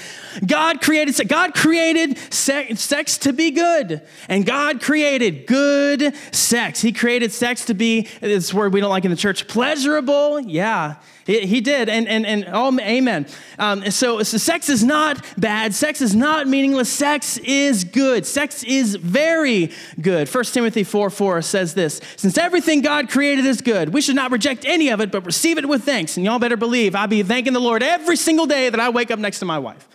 [0.46, 6.80] God created God created sex, sex, to be good, and God created good sex.
[6.80, 10.40] He created sex to be this word we don't like in the church, pleasurable.
[10.40, 13.26] Yeah, he, he did, and and and oh, amen.
[13.58, 15.74] Um, so, so sex is not bad.
[15.74, 16.88] Sex is not meaningless.
[16.88, 18.24] Sex is good.
[18.24, 20.32] Sex is very good.
[20.32, 24.30] 1 Timothy 4 4 says this Since everything God created is good, we should not
[24.30, 26.16] reject any of it, but receive it with thanks.
[26.16, 29.12] And y'all better believe I'll be thanking the Lord every single day that I wake
[29.12, 29.88] up next to my wife.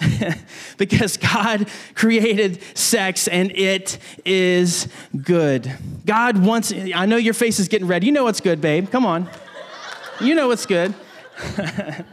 [0.78, 4.88] because God created sex and it is
[5.22, 5.70] good.
[6.06, 8.02] God wants, I know your face is getting red.
[8.02, 8.90] You know what's good, babe.
[8.90, 9.28] Come on.
[10.20, 10.94] You know what's good.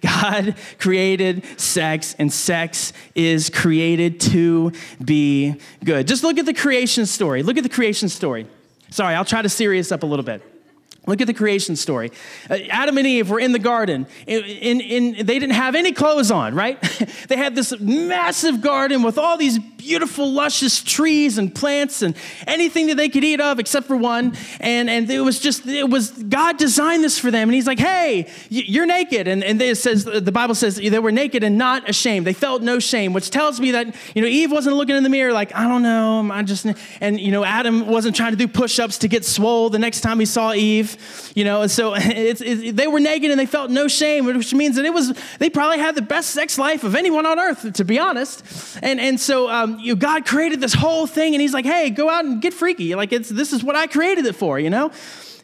[0.00, 6.08] God created sex, and sex is created to be good.
[6.08, 7.42] Just look at the creation story.
[7.42, 8.46] Look at the creation story.
[8.90, 10.53] Sorry, I'll try to serious up a little bit.
[11.06, 12.10] Look at the creation story.
[12.48, 14.06] Uh, Adam and Eve were in the garden.
[14.26, 16.80] In, they didn't have any clothes on, right?
[17.28, 22.86] they had this massive garden with all these beautiful, luscious trees and plants and anything
[22.86, 24.34] that they could eat of except for one.
[24.60, 27.50] And, and it was just, it was, God designed this for them.
[27.50, 29.28] And He's like, hey, you're naked.
[29.28, 32.26] And, and it says, the Bible says they were naked and not ashamed.
[32.26, 35.10] They felt no shame, which tells me that, you know, Eve wasn't looking in the
[35.10, 36.66] mirror like, I don't know, I just,
[37.02, 40.00] and, you know, Adam wasn't trying to do push ups to get swole the next
[40.00, 40.93] time he saw Eve
[41.34, 44.54] you know, and so it's, it's, they were naked and they felt no shame, which
[44.54, 47.72] means that it was, they probably had the best sex life of anyone on earth,
[47.74, 48.44] to be honest.
[48.82, 51.90] And, and so um, you know, God created this whole thing and he's like, hey,
[51.90, 52.94] go out and get freaky.
[52.94, 54.90] Like, it's, this is what I created it for, you know?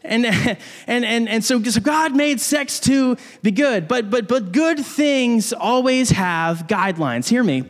[0.03, 0.25] and
[0.87, 4.79] and and and so, so God made sex to be good, but but but good
[4.79, 7.29] things always have guidelines.
[7.29, 7.65] Hear me.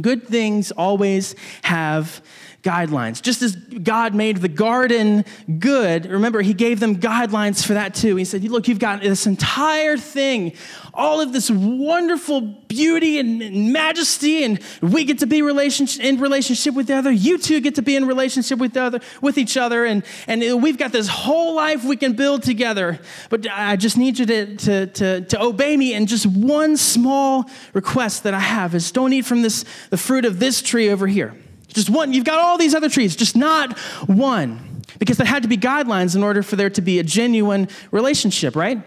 [0.00, 2.22] Good things always have
[2.62, 3.22] guidelines.
[3.22, 5.24] Just as God made the garden
[5.58, 8.16] good, remember, He gave them guidelines for that too.
[8.16, 10.52] He said, Look, you've got this entire thing,
[10.92, 16.88] all of this wonderful beauty and, majesty, and we get to be in relationship with
[16.88, 17.10] the other.
[17.10, 20.62] You two get to be in relationship with, the other, with each other, and, and
[20.62, 22.98] we've got this whole life we can build together.
[23.30, 25.94] But I just need you to, to, to, to obey me.
[25.94, 30.24] And just one small request that I have is don't eat from this, the fruit
[30.24, 31.34] of this tree over here.
[31.68, 32.12] Just one.
[32.12, 34.82] You've got all these other trees, just not one.
[34.98, 38.56] Because there had to be guidelines in order for there to be a genuine relationship,
[38.56, 38.82] right?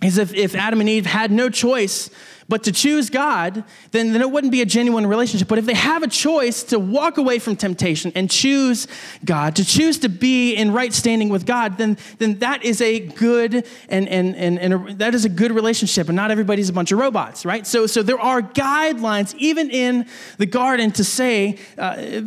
[0.00, 2.08] As if, if Adam and Eve had no choice
[2.50, 5.46] but to choose God, then, then it wouldn't be a genuine relationship.
[5.46, 8.88] But if they have a choice to walk away from temptation and choose
[9.24, 12.98] God, to choose to be in right standing with God, then, then that is a
[12.98, 16.08] good and, and, and, and a, that is a good relationship.
[16.08, 17.64] And not everybody's a bunch of robots, right?
[17.64, 20.06] So, so there are guidelines even in
[20.38, 22.20] the garden to say, uh,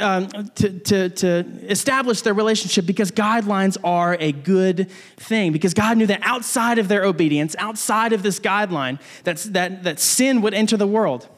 [0.00, 1.28] um, to, to, to
[1.68, 5.52] establish their relationship because guidelines are a good thing.
[5.52, 9.82] Because God knew that outside of their obedience, outside of this guideline, that's, that that,
[9.84, 11.28] that sin would enter the world.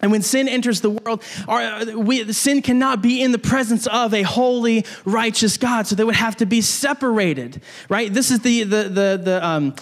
[0.00, 4.14] And when sin enters the world, our, we, sin cannot be in the presence of
[4.14, 5.88] a holy, righteous God.
[5.88, 8.12] So they would have to be separated, right?
[8.12, 9.74] This is the, the, the, the um,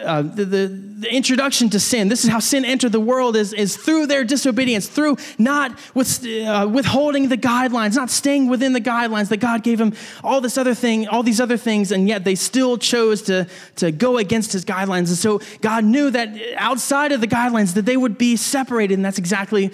[0.00, 2.08] uh, the, the, the, introduction to sin.
[2.08, 6.26] This is how sin entered the world is, is through their disobedience, through not with,
[6.26, 10.58] uh, withholding the guidelines, not staying within the guidelines that God gave them, all this
[10.58, 14.52] other thing, all these other things, and yet they still chose to, to go against
[14.52, 15.08] his guidelines.
[15.08, 19.04] And so God knew that outside of the guidelines that they would be separated, and
[19.04, 19.70] that's exactly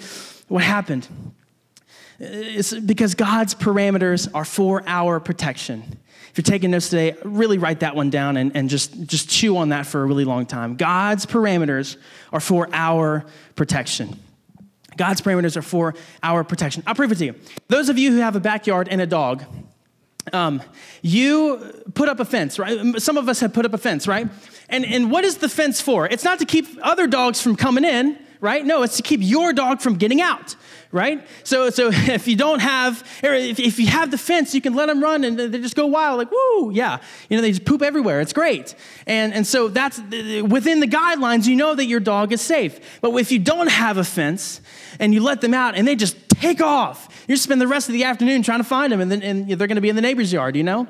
[0.47, 1.07] what happened.
[2.19, 5.97] It's because God's parameters are for our protection.
[6.31, 9.57] If you're taking notes today, really write that one down and, and just, just chew
[9.57, 10.77] on that for a really long time.
[10.77, 11.97] God's parameters
[12.31, 14.17] are for our protection.
[14.95, 16.83] God's parameters are for our protection.
[16.87, 17.35] I'll prove it to you.
[17.67, 19.43] Those of you who have a backyard and a dog,
[20.31, 20.61] um,
[21.01, 23.01] you put up a fence, right?
[23.01, 24.29] Some of us have put up a fence, right?
[24.69, 26.07] And, and what is the fence for?
[26.07, 28.65] It's not to keep other dogs from coming in, right?
[28.65, 30.55] No, it's to keep your dog from getting out,
[30.91, 31.25] right?
[31.43, 34.73] So, so if you don't have, or if, if you have the fence, you can
[34.73, 36.97] let them run and they just go wild, like, woo, yeah.
[37.29, 38.19] You know, they just poop everywhere.
[38.19, 38.75] It's great.
[39.07, 42.99] And, and so that's within the guidelines, you know that your dog is safe.
[42.99, 44.59] But if you don't have a fence
[44.99, 47.93] and you let them out and they just take off, you spend the rest of
[47.93, 50.01] the afternoon trying to find them and, then, and they're going to be in the
[50.01, 50.87] neighbor's yard, you know?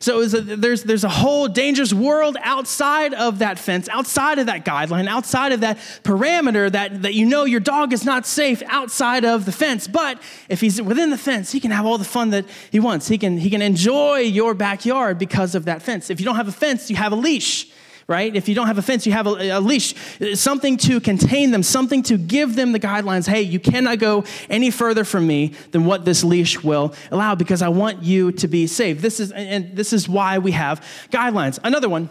[0.00, 4.64] So a, there's, there's a whole dangerous world outside of that fence, outside of that
[4.64, 9.24] guideline, outside of that parameter that, that you know your dog is not safe outside
[9.24, 9.86] of the fence.
[9.88, 13.08] But if he's within the fence, he can have all the fun that he wants.
[13.08, 16.10] He can, he can enjoy your backyard because of that fence.
[16.10, 17.68] If you don't have a fence, you have a leash
[18.08, 18.34] right?
[18.34, 19.94] If you don't have a fence, you have a, a, leash,
[20.34, 23.28] something to contain them, something to give them the guidelines.
[23.28, 27.60] Hey, you cannot go any further from me than what this leash will allow because
[27.60, 29.02] I want you to be safe.
[29.02, 31.58] This is, and this is why we have guidelines.
[31.62, 32.08] Another one.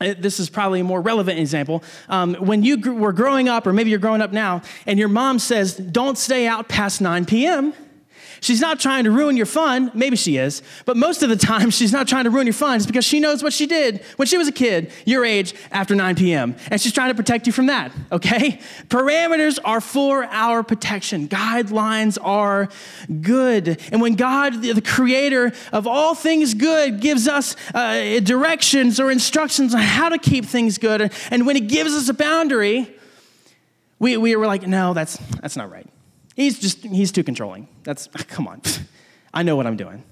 [0.00, 1.82] Uh, this is probably a more relevant example.
[2.08, 5.08] Um, when you gr- were growing up, or maybe you're growing up now, and your
[5.08, 7.72] mom says, Don't stay out past 9 p.m.,
[8.42, 9.92] She's not trying to ruin your fun.
[9.94, 10.62] Maybe she is.
[10.84, 12.76] But most of the time, she's not trying to ruin your fun.
[12.76, 15.94] It's because she knows what she did when she was a kid, your age, after
[15.94, 16.56] 9 p.m.
[16.68, 18.58] And she's trying to protect you from that, okay?
[18.88, 22.68] Parameters are for our protection, guidelines are
[23.20, 23.80] good.
[23.92, 29.72] And when God, the creator of all things good, gives us uh, directions or instructions
[29.72, 32.92] on how to keep things good, and when He gives us a boundary,
[34.00, 35.86] we, we were like, no, that's, that's not right.
[36.34, 37.68] He's just, he's too controlling.
[37.84, 38.62] That's, come on.
[39.34, 40.04] I know what I'm doing.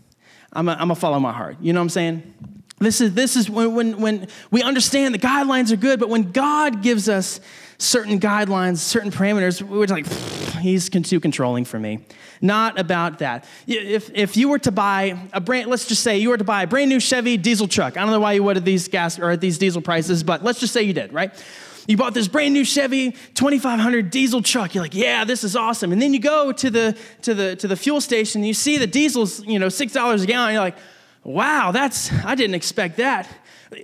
[0.53, 1.57] I'm going to follow my heart.
[1.61, 2.35] You know what I'm saying?
[2.81, 6.33] This is, this is when, when, when we understand the guidelines are good, but when
[6.33, 7.39] God gives us
[7.77, 10.07] certain guidelines, certain parameters, we're like,
[10.61, 12.01] he's too controlling for me.
[12.41, 13.45] Not about that.
[13.67, 16.63] If, if you were to buy a brand, let's just say you were to buy
[16.63, 17.99] a brand new Chevy diesel truck.
[17.99, 20.43] I don't know why you would at these gas or at these diesel prices, but
[20.43, 21.35] let's just say you did, right?
[21.87, 24.75] You bought this brand new Chevy 2500 diesel truck.
[24.75, 25.93] You're like, yeah, this is awesome.
[25.93, 28.41] And then you go to the to the to the fuel station.
[28.41, 30.53] And you see the diesel's you know six dollars a gallon.
[30.53, 30.77] You're like,
[31.25, 33.29] wow, that's I didn't expect that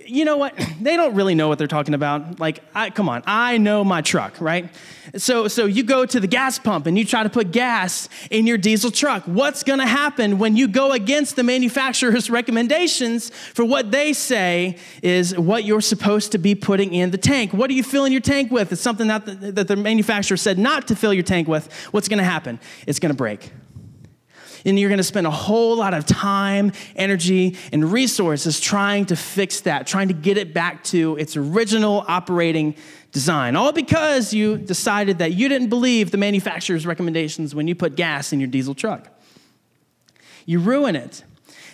[0.05, 0.53] you know what?
[0.81, 2.39] They don't really know what they're talking about.
[2.39, 4.69] Like, I, come on, I know my truck, right?
[5.15, 8.45] So, so you go to the gas pump and you try to put gas in
[8.45, 9.23] your diesel truck.
[9.23, 14.77] What's going to happen when you go against the manufacturer's recommendations for what they say
[15.01, 17.53] is what you're supposed to be putting in the tank?
[17.53, 18.73] What are you filling your tank with?
[18.73, 21.71] It's something that the, that the manufacturer said not to fill your tank with.
[21.91, 22.59] What's going to happen?
[22.85, 23.51] It's going to break
[24.67, 29.15] and you're going to spend a whole lot of time, energy, and resources trying to
[29.15, 32.75] fix that, trying to get it back to its original operating
[33.13, 33.55] design.
[33.55, 38.33] All because you decided that you didn't believe the manufacturer's recommendations when you put gas
[38.33, 39.07] in your diesel truck.
[40.45, 41.23] You ruin it.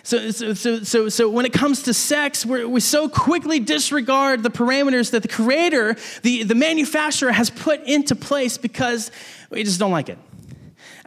[0.04, 4.50] So, so, so, so, so when it comes to sex, we so quickly disregard the
[4.50, 9.10] parameters that the creator, the, the manufacturer has put into place because
[9.50, 10.18] we just don't like it.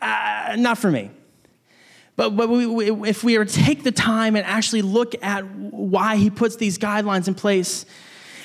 [0.02, 1.12] Uh, not for me.
[2.18, 5.46] But, but we, we, if we were to take the time and actually look at
[5.46, 7.86] why he puts these guidelines in place,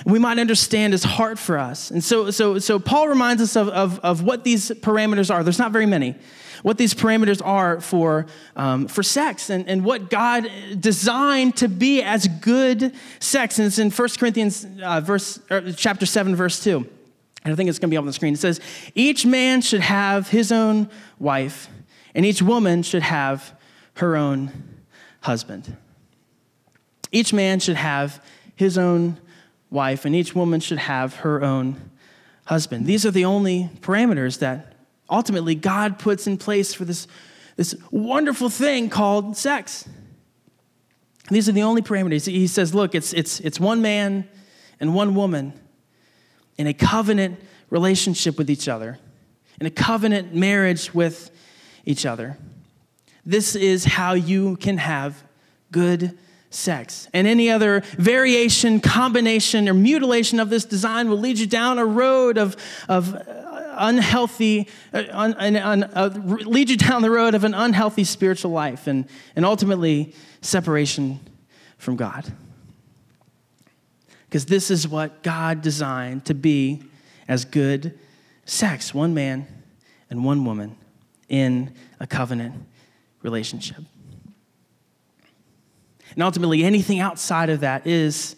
[0.04, 1.90] we might understand his heart for us.
[1.90, 5.42] And so, so, so Paul reminds us of, of, of what these parameters are.
[5.42, 6.16] There's not very many.
[6.62, 12.02] What these parameters are for, um, for sex and, and what God designed to be
[12.02, 13.58] as good sex.
[13.58, 15.40] And it's in 1 Corinthians uh, verse,
[15.76, 16.86] chapter 7, verse 2.
[17.44, 18.34] And I think it's going to be up on the screen.
[18.34, 18.60] It says,
[18.94, 21.68] Each man should have his own wife,
[22.14, 23.56] and each woman should have
[23.94, 24.50] her own
[25.20, 25.76] husband.
[27.10, 28.24] Each man should have
[28.54, 29.18] his own
[29.70, 31.90] wife, and each woman should have her own
[32.44, 32.86] husband.
[32.86, 34.74] These are the only parameters that
[35.08, 37.06] ultimately God puts in place for this,
[37.56, 39.88] this wonderful thing called sex.
[41.30, 42.26] These are the only parameters.
[42.26, 44.28] He says, look, it's, it's, it's one man
[44.80, 45.52] and one woman
[46.58, 48.98] in a covenant relationship with each other,
[49.60, 51.30] in a covenant marriage with
[51.84, 52.36] each other.
[53.24, 55.22] This is how you can have
[55.70, 56.18] good
[56.50, 57.08] sex.
[57.12, 61.84] And any other variation, combination, or mutilation of this design will lead you down a
[61.84, 62.56] road of,
[62.88, 63.16] of
[63.74, 68.86] unhealthy, uh, un, un, uh, lead you down the road of an unhealthy spiritual life
[68.86, 71.20] and, and ultimately separation
[71.78, 72.30] from God.
[74.26, 76.82] Because this is what God designed to be
[77.28, 77.98] as good
[78.44, 79.46] sex one man
[80.10, 80.76] and one woman
[81.28, 82.54] in a covenant
[83.22, 83.84] relationship.
[86.14, 88.36] And ultimately, anything outside of that is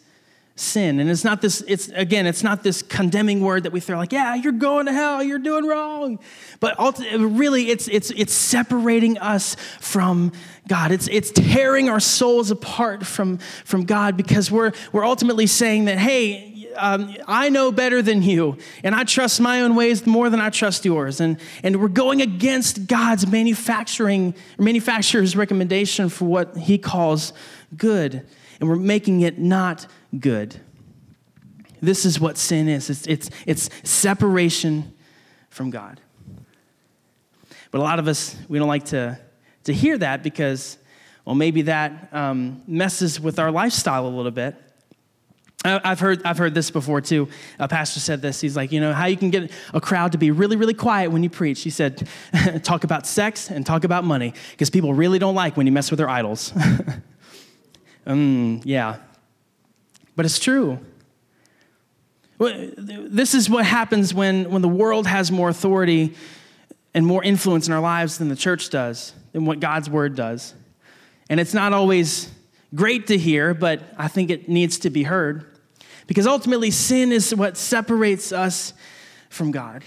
[0.57, 1.01] sin.
[1.01, 4.13] And it's not this, it's again, it's not this condemning word that we throw like,
[4.13, 6.21] yeah, you're going to hell, you're doing wrong.
[6.61, 6.77] But
[7.19, 10.33] really, it's it's it's separating us from
[10.69, 10.93] God.
[10.93, 15.99] It's it's tearing our souls apart from, from God because we're we're ultimately saying that,
[15.99, 20.41] hey, um, I know better than you, and I trust my own ways more than
[20.41, 21.21] I trust yours.
[21.21, 27.33] And, and we're going against God's manufacturing, manufacturer's recommendation for what he calls
[27.77, 28.27] good,
[28.61, 29.87] and we're making it not
[30.19, 30.61] good.
[31.81, 34.95] This is what sin is it's, it's, it's separation
[35.51, 36.01] from God.
[37.71, 39.19] But a lot of us, we don't like to,
[39.65, 40.79] to hear that because,
[41.25, 44.55] well, maybe that um, messes with our lifestyle a little bit.
[45.65, 47.29] I've heard, I've heard this before too.
[47.59, 48.39] A pastor said this.
[48.39, 51.11] He's like, you know, how you can get a crowd to be really, really quiet
[51.11, 51.63] when you preach.
[51.63, 52.07] He said,
[52.63, 55.91] talk about sex and talk about money because people really don't like when you mess
[55.91, 56.53] with their idols.
[58.07, 58.99] um, yeah.
[60.17, 60.79] But it's true.
[62.39, 66.15] This is what happens when, when the world has more authority
[66.93, 70.53] and more influence in our lives than the church does, than what God's word does.
[71.31, 72.31] And it's not always
[72.75, 75.47] great to hear, but I think it needs to be heard.
[76.07, 78.73] Because ultimately, sin is what separates us
[79.31, 79.83] from God.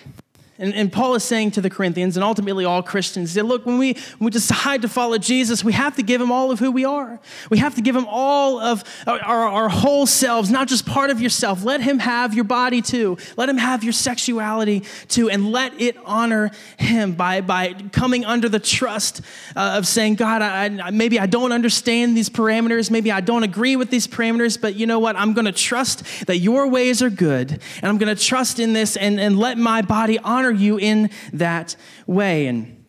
[0.59, 3.77] And, and, Paul is saying to the Corinthians and ultimately all Christians that look, when
[3.77, 6.71] we, when we decide to follow Jesus, we have to give him all of who
[6.71, 7.19] we are.
[7.51, 11.11] We have to give him all of our, our, our, whole selves, not just part
[11.11, 11.63] of yourself.
[11.63, 13.17] Let him have your body too.
[13.35, 15.29] Let him have your sexuality too.
[15.29, 19.21] And let it honor him by, by coming under the trust
[19.55, 22.89] uh, of saying, God, I, maybe I don't understand these parameters.
[22.89, 25.15] Maybe I don't agree with these parameters, but you know what?
[25.15, 27.51] I'm going to trust that your ways are good.
[27.51, 30.77] And I'm going to trust in this and, and let my body honor honor you
[30.77, 32.47] in that way.
[32.47, 32.85] And,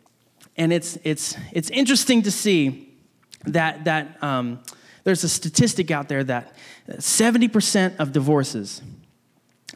[0.57, 2.97] and it's, it's, it's interesting to see
[3.47, 4.61] that, that um,
[5.05, 6.55] there's a statistic out there that
[6.91, 8.83] 70% of divorces,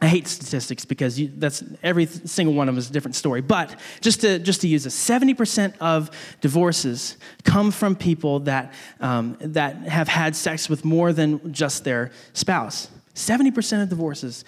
[0.01, 3.41] I hate statistics because you, that's every single one of them is a different story.
[3.41, 6.09] But just to just to use this, seventy percent of
[6.41, 12.11] divorces come from people that um, that have had sex with more than just their
[12.33, 12.89] spouse.
[13.15, 14.43] 70% of divorces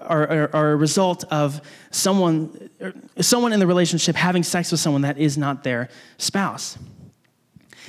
[0.00, 4.80] are, are, are, a result of someone, er, someone in the relationship having sex with
[4.80, 6.78] someone that is not their spouse.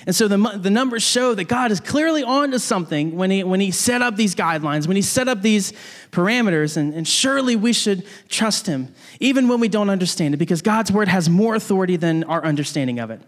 [0.05, 3.43] And so the, the numbers show that God is clearly on to something when he,
[3.43, 5.73] when he set up these guidelines, when he set up these
[6.11, 10.61] parameters, and, and surely we should trust him, even when we don't understand it, because
[10.61, 13.21] God's word has more authority than our understanding of it.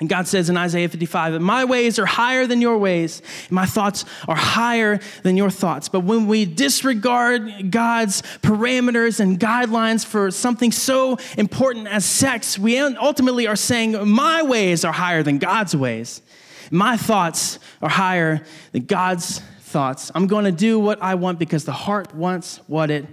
[0.00, 3.66] And God says in Isaiah 55 that my ways are higher than your ways, my
[3.66, 5.90] thoughts are higher than your thoughts.
[5.90, 12.78] But when we disregard God's parameters and guidelines for something so important as sex, we
[12.78, 16.22] ultimately are saying, My ways are higher than God's ways.
[16.70, 20.10] My thoughts are higher than God's thoughts.
[20.14, 23.04] I'm going to do what I want because the heart wants what it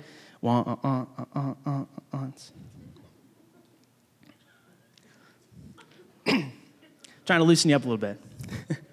[0.41, 2.54] uh, uh, uh, wants.
[7.28, 8.20] trying to loosen you up a little bit.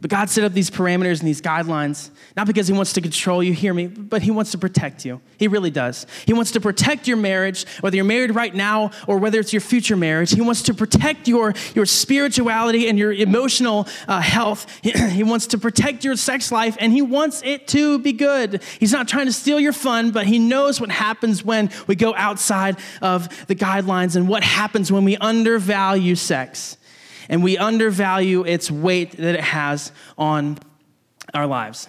[0.00, 3.42] but God set up these parameters and these guidelines, not because He wants to control
[3.42, 5.20] you, hear me, but He wants to protect you.
[5.38, 6.06] He really does.
[6.26, 9.60] He wants to protect your marriage, whether you're married right now or whether it's your
[9.60, 10.30] future marriage.
[10.30, 14.66] He wants to protect your, your spirituality and your emotional uh, health.
[15.18, 18.62] He wants to protect your sex life, and He wants it to be good.
[18.78, 22.14] He's not trying to steal your fun, but He knows what happens when we go
[22.14, 26.77] outside of the guidelines and what happens when we undervalue sex
[27.28, 30.58] and we undervalue its weight that it has on
[31.34, 31.88] our lives.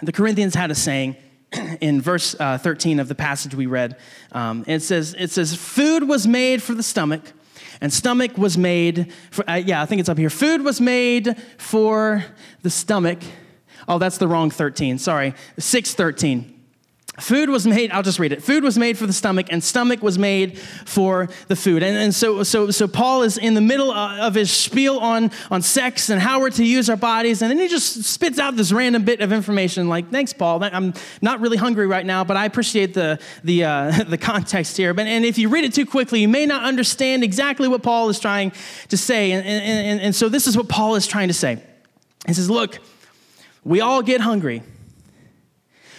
[0.00, 1.16] The Corinthians had a saying
[1.80, 3.96] in verse uh, 13 of the passage we read.
[4.32, 7.22] Um, it, says, it says, Food was made for the stomach,
[7.80, 10.30] and stomach was made for, uh, yeah, I think it's up here.
[10.30, 12.24] Food was made for
[12.62, 13.18] the stomach.
[13.88, 14.98] Oh, that's the wrong 13.
[14.98, 15.34] Sorry.
[15.58, 16.57] 613.
[17.20, 18.42] Food was made, I'll just read it.
[18.42, 21.82] Food was made for the stomach, and stomach was made for the food.
[21.82, 25.62] And, and so, so, so Paul is in the middle of his spiel on, on
[25.62, 28.72] sex and how we're to use our bodies, and then he just spits out this
[28.72, 30.62] random bit of information like, thanks, Paul.
[30.62, 34.94] I'm not really hungry right now, but I appreciate the, the, uh, the context here.
[34.94, 38.08] But, and if you read it too quickly, you may not understand exactly what Paul
[38.08, 38.52] is trying
[38.88, 39.32] to say.
[39.32, 41.62] And, and, and, and so this is what Paul is trying to say.
[42.26, 42.78] He says, look,
[43.64, 44.62] we all get hungry.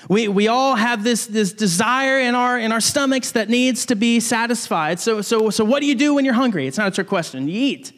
[0.10, 3.96] We, we all have this, this desire in our, in our stomachs that needs to
[3.96, 5.00] be satisfied.
[5.00, 6.66] So, so, so, what do you do when you're hungry?
[6.66, 7.48] It's not a trick question.
[7.48, 7.94] You eat.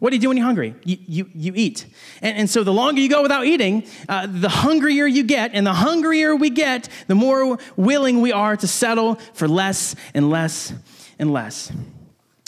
[0.00, 0.74] What do you do when you're hungry?
[0.84, 1.86] You, you, you eat.
[2.20, 5.52] And, and so, the longer you go without eating, uh, the hungrier you get.
[5.54, 10.28] And the hungrier we get, the more willing we are to settle for less and
[10.28, 10.74] less
[11.16, 11.70] and less.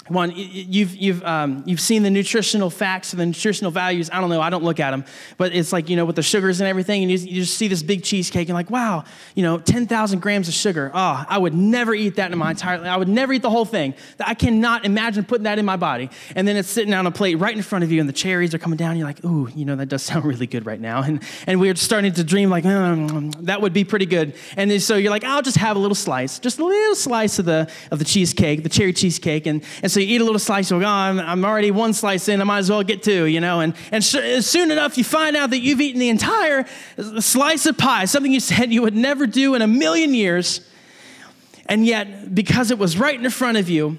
[0.09, 4.11] One you've you've um, you've seen the nutritional facts and the nutritional values.
[4.13, 4.41] I don't know.
[4.41, 5.05] I don't look at them
[5.37, 7.69] but it's like you know with the sugars and everything and you, you just see
[7.69, 9.05] this big cheesecake and like wow
[9.35, 10.91] you know 10000 grams of sugar.
[10.95, 13.51] Oh i would never eat that in my entire life i would never eat the
[13.51, 13.95] whole thing.
[14.21, 16.11] I cannot imagine putting that in my body.
[16.35, 18.55] And then it's sitting on a plate right in front of you and the cherries
[18.55, 21.03] are coming down you're like ooh you know that does sound really good right now.
[21.03, 24.35] And and we're starting to dream like mm, that would be pretty good.
[24.57, 27.39] And then, so you're like i'll just have a little slice just a little slice
[27.39, 30.25] of the of the cheesecake the cherry cheesecake and and so so you eat a
[30.25, 32.85] little slice, you go, oh, I'm, I'm already one slice in, I might as well
[32.85, 33.59] get two, you know?
[33.59, 36.67] And, and sh- soon enough, you find out that you've eaten the entire
[37.19, 40.61] slice of pie, something you said you would never do in a million years.
[41.67, 43.99] And yet, because it was right in front of you,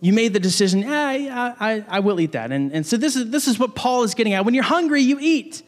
[0.00, 2.52] you made the decision, yeah, I, I, I will eat that.
[2.52, 4.44] And, and so this is, this is what Paul is getting at.
[4.44, 5.64] When you're hungry, you eat.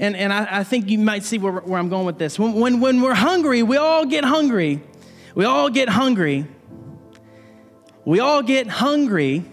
[0.00, 2.36] And, and I, I think you might see where, where I'm going with this.
[2.36, 4.82] When, when, when we're hungry, we all get hungry.
[5.36, 6.46] We all get hungry.
[8.06, 9.44] We all get hungry.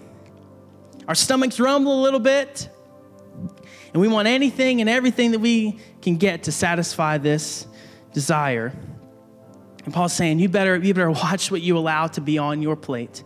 [1.08, 2.70] Our stomachs rumble a little bit.
[3.92, 7.66] And we want anything and everything that we can get to satisfy this
[8.12, 8.72] desire.
[9.84, 12.76] And Paul's saying, you better, you better watch what you allow to be on your
[12.76, 13.24] plate.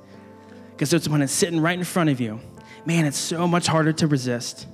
[0.70, 2.40] Because it's when it's sitting right in front of you.
[2.86, 4.66] Man, it's so much harder to resist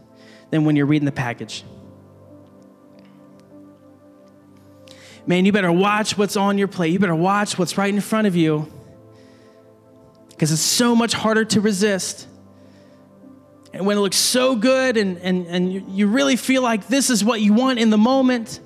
[0.50, 1.64] than when you're reading the package.
[5.26, 6.92] Man, you better watch what's on your plate.
[6.92, 8.70] You better watch what's right in front of you
[10.44, 12.28] because it's so much harder to resist.
[13.72, 17.24] And when it looks so good and, and, and you really feel like this is
[17.24, 18.60] what you want in the moment,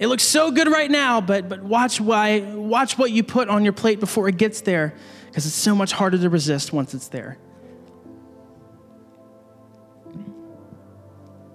[0.00, 3.62] it looks so good right now, but, but watch, why, watch what you put on
[3.62, 4.96] your plate before it gets there
[5.26, 7.38] because it's so much harder to resist once it's there.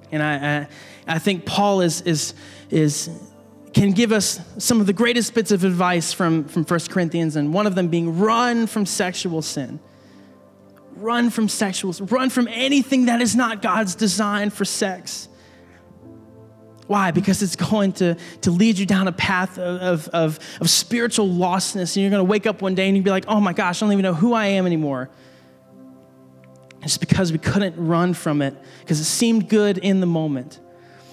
[0.09, 0.67] And I, I,
[1.15, 2.33] I think Paul is, is,
[2.69, 3.09] is
[3.73, 7.53] can give us some of the greatest bits of advice from, from 1 Corinthians, and
[7.53, 9.79] one of them being run from sexual sin.
[10.95, 15.29] Run from sexual run from anything that is not God's design for sex.
[16.87, 17.11] Why?
[17.11, 21.95] Because it's going to, to lead you down a path of, of, of, spiritual lostness,
[21.95, 23.81] and you're going to wake up one day and you'll be like, oh my gosh,
[23.81, 25.09] I don't even know who I am anymore.
[26.81, 30.59] It's because we couldn't run from it because it seemed good in the moment.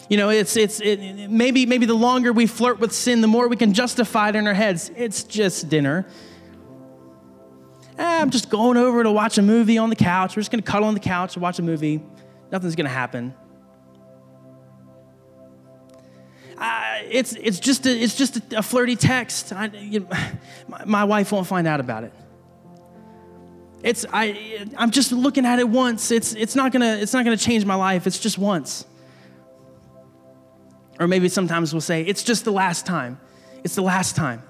[0.09, 3.47] You know, it's, it's it, maybe, maybe the longer we flirt with sin, the more
[3.49, 4.91] we can justify it in our heads.
[4.97, 6.07] It's just dinner.
[7.99, 10.35] Eh, I'm just going over to watch a movie on the couch.
[10.35, 12.03] We're just going to cuddle on the couch and watch a movie.
[12.51, 13.35] Nothing's going to happen.
[16.57, 19.53] Uh, it's, it's just a, it's just a, a flirty text.
[19.53, 20.09] I, you know,
[20.69, 22.13] my, my wife won't find out about it.
[23.83, 26.11] It's, I, I'm just looking at it once.
[26.11, 28.07] It's, it's not gonna, it's not gonna change my life.
[28.07, 28.87] It's just once.
[30.99, 33.21] Or maybe sometimes we'll say, it's just the last time.
[33.65, 34.43] It's the last time.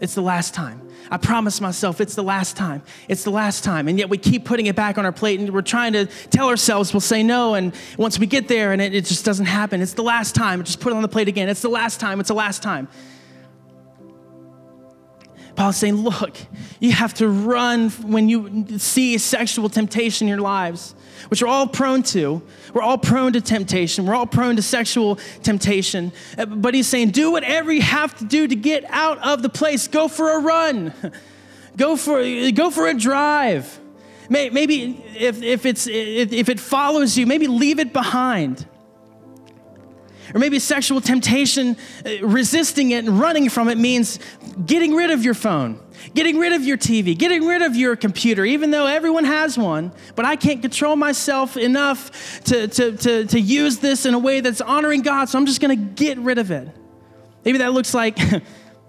[0.00, 0.88] It's the last time.
[1.10, 2.82] I promise myself it's the last time.
[3.08, 3.88] It's the last time.
[3.88, 6.48] And yet we keep putting it back on our plate and we're trying to tell
[6.48, 7.54] ourselves we'll say no.
[7.54, 10.62] And once we get there and it, it just doesn't happen, it's the last time.
[10.64, 11.48] Just put it on the plate again.
[11.48, 12.20] It's the last time.
[12.20, 12.88] It's the last time.
[15.56, 16.36] Paul's saying, look,
[16.78, 20.94] you have to run when you see sexual temptation in your lives
[21.28, 22.42] which we're all prone to.
[22.72, 24.06] We're all prone to temptation.
[24.06, 26.12] We're all prone to sexual temptation.
[26.38, 29.48] Uh, but he's saying, do whatever you have to do to get out of the
[29.48, 29.88] place.
[29.88, 30.94] Go for a run.
[31.76, 32.20] Go for,
[32.50, 33.78] go for a drive.
[34.28, 38.66] Maybe if, if, it's, if it follows you, maybe leave it behind.
[40.34, 44.18] Or maybe sexual temptation, uh, resisting it and running from it means
[44.64, 45.80] getting rid of your phone,
[46.14, 49.92] getting rid of your TV, getting rid of your computer, even though everyone has one,
[50.14, 54.40] but I can't control myself enough to, to, to, to use this in a way
[54.40, 56.68] that's honoring God, so I'm just gonna get rid of it.
[57.44, 58.18] Maybe that looks like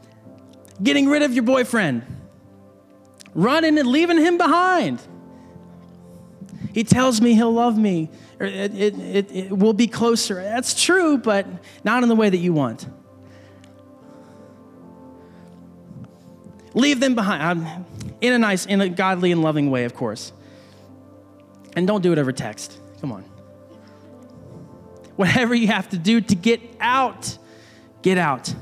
[0.83, 2.03] getting rid of your boyfriend,
[3.33, 5.01] running and leaving him behind.
[6.73, 8.09] He tells me he'll love me,
[8.43, 10.35] it, it, it, it will be closer.
[10.35, 11.45] That's true, but
[11.83, 12.87] not in the way that you want.
[16.73, 17.85] Leave them behind.
[18.21, 20.31] In a nice, in a godly and loving way, of course.
[21.75, 22.77] And don't do it over text.
[23.01, 23.23] Come on.
[25.15, 27.37] Whatever you have to do to get out,
[28.01, 28.53] get out.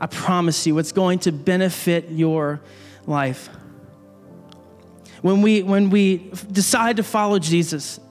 [0.00, 2.60] I promise you, it's going to benefit your
[3.06, 3.50] life.
[5.22, 8.00] When we, when we decide to follow Jesus,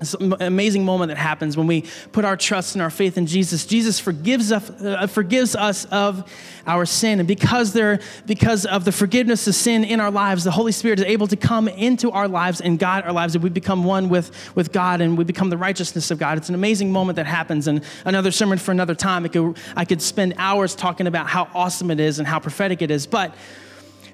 [0.00, 3.26] It's an amazing moment that happens when we put our trust and our faith in
[3.26, 3.64] Jesus.
[3.64, 6.30] Jesus forgives us, uh, forgives us of
[6.66, 7.20] our sin.
[7.20, 10.98] And because, there, because of the forgiveness of sin in our lives, the Holy Spirit
[10.98, 13.34] is able to come into our lives and guide our lives.
[13.36, 16.38] And we become one with, with God and we become the righteousness of God.
[16.38, 17.68] It's an amazing moment that happens.
[17.68, 19.24] And another sermon for another time.
[19.24, 22.82] I could, I could spend hours talking about how awesome it is and how prophetic
[22.82, 23.06] it is.
[23.06, 23.34] But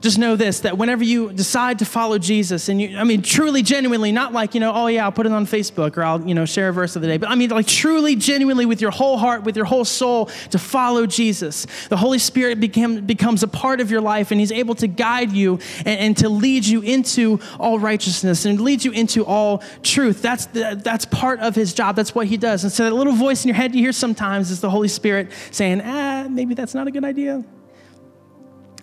[0.00, 3.62] just know this that whenever you decide to follow Jesus, and you, I mean, truly,
[3.62, 6.34] genuinely, not like, you know, oh yeah, I'll put it on Facebook or I'll, you
[6.34, 8.90] know, share a verse of the day, but I mean, like truly, genuinely, with your
[8.90, 13.48] whole heart, with your whole soul, to follow Jesus, the Holy Spirit became, becomes a
[13.48, 16.80] part of your life and He's able to guide you and, and to lead you
[16.80, 20.22] into all righteousness and lead you into all truth.
[20.22, 21.96] That's, the, that's part of His job.
[21.96, 22.64] That's what He does.
[22.64, 25.30] And so that little voice in your head you hear sometimes is the Holy Spirit
[25.50, 27.44] saying, ah, maybe that's not a good idea.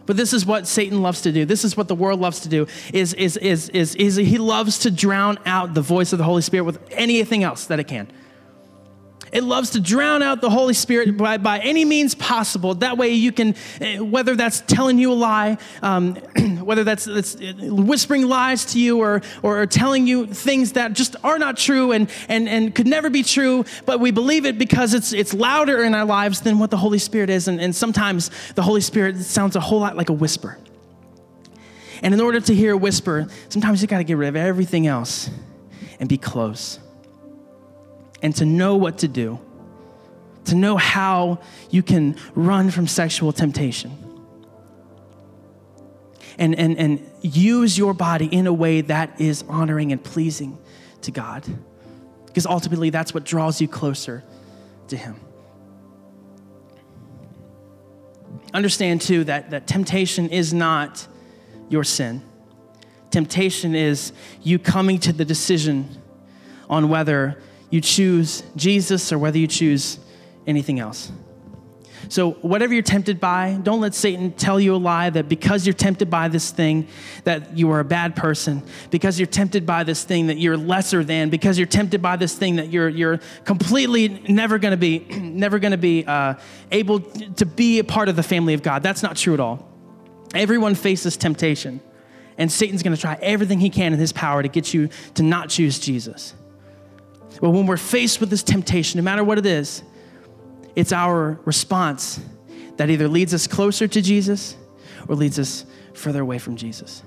[0.08, 1.46] But this is what Satan loves to do.
[1.46, 4.80] This is what the world loves to do is, is, is, is, is he loves
[4.80, 8.08] to drown out the voice of the Holy Spirit with anything else that it can.
[9.32, 12.76] It loves to drown out the Holy Spirit by, by any means possible.
[12.76, 16.16] That way, you can, eh, whether that's telling you a lie, um,
[16.62, 21.16] whether that's, that's, eh, whispering lies to you or, or telling you things that just
[21.24, 24.94] are not true and, and, and could never be true, but we believe it because
[24.94, 27.48] it's, it's louder in our lives than what the Holy Spirit is.
[27.48, 30.58] And, and sometimes the Holy Spirit sounds a whole lot like a whisper.
[32.02, 34.88] And in order to hear a whisper, sometimes you got to get rid of everything
[34.88, 35.30] else
[36.00, 36.80] and be close
[38.22, 39.40] and to know what to do,
[40.46, 41.40] to know how
[41.70, 43.92] you can run from sexual temptation.
[46.40, 50.58] And, and, and use your body in a way that is honoring and pleasing
[51.02, 51.44] to God.
[52.28, 54.24] Because ultimately, that's what draws you closer
[54.90, 55.16] to Him.
[58.54, 61.08] Understand, too, that, that temptation is not
[61.70, 62.22] your sin.
[63.10, 64.14] Temptation is
[64.44, 65.90] you coming to the decision
[66.70, 70.00] on whether you choose Jesus or whether you choose
[70.46, 71.12] anything else.
[72.10, 75.74] So, whatever you're tempted by, don't let Satan tell you a lie that because you're
[75.74, 76.88] tempted by this thing,
[77.26, 81.04] that you are a bad person, because you're tempted by this thing that you're lesser
[81.04, 85.60] than, because you're tempted by this thing that you're, you're completely never gonna be, never
[85.60, 86.36] gonna be uh,
[86.72, 88.84] able to be a part of the family of God.
[88.84, 89.68] That's not true at all.
[90.34, 91.82] Everyone faces temptation,
[92.38, 95.50] and Satan's gonna try everything he can in his power to get you to not
[95.50, 96.34] choose Jesus.
[97.42, 99.84] But when we're faced with this temptation, no matter what it is,
[100.76, 102.20] it's our response
[102.78, 104.56] that either leads us closer to Jesus
[105.08, 107.04] or leads us further away from Jesus.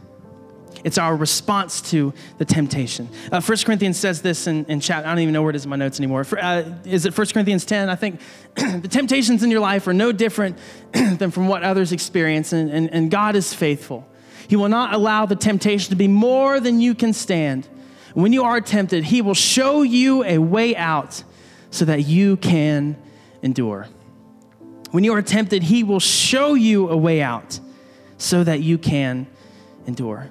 [0.83, 3.09] It's our response to the temptation.
[3.31, 5.05] Uh, 1 Corinthians says this in, in chat.
[5.05, 6.25] I don't even know where it is in my notes anymore.
[6.25, 7.89] For, uh, is it 1 Corinthians 10?
[7.89, 8.21] I think
[8.55, 10.59] the temptations in your life are no different
[10.93, 14.07] than from what others experience, and, and, and God is faithful.
[14.49, 17.69] He will not allow the temptation to be more than you can stand.
[18.15, 21.23] When you are tempted, He will show you a way out
[21.71, 22.97] so that you can
[23.43, 23.87] endure.
[24.91, 27.61] When you are tempted, He will show you a way out
[28.19, 29.27] so that you can
[29.87, 30.29] endure.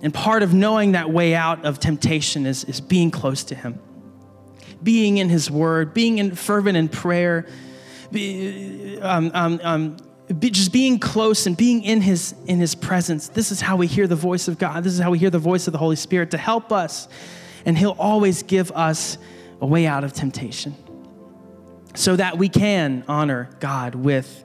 [0.00, 3.80] And part of knowing that way out of temptation is, is being close to Him,
[4.82, 7.46] being in His Word, being in fervent in prayer,
[8.12, 9.96] be, um, um, um,
[10.36, 13.28] be, just being close and being in his in his presence.
[13.28, 14.84] This is how we hear the voice of god.
[14.84, 17.08] This is how we hear the voice of the holy spirit to help us.
[17.64, 19.18] And he'll always give us
[19.60, 20.74] a way out of temptation
[21.94, 24.44] so that we can honor god with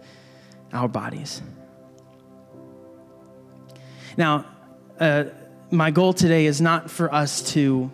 [0.71, 1.41] our bodies.
[4.17, 4.45] Now
[4.99, 5.25] uh,
[5.69, 7.91] my goal today is not for us to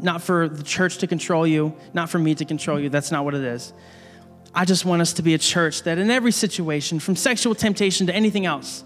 [0.00, 2.88] not for the church to control you not for me to control you.
[2.88, 3.72] That's not what it is
[4.54, 8.06] I just want us to be a church that in every situation, from sexual temptation
[8.06, 8.84] to anything else,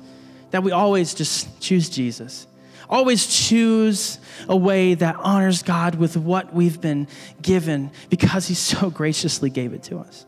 [0.51, 2.47] that we always just choose Jesus.
[2.89, 7.09] Always choose a way that honors God with what we've been
[7.41, 10.27] given because He so graciously gave it to us.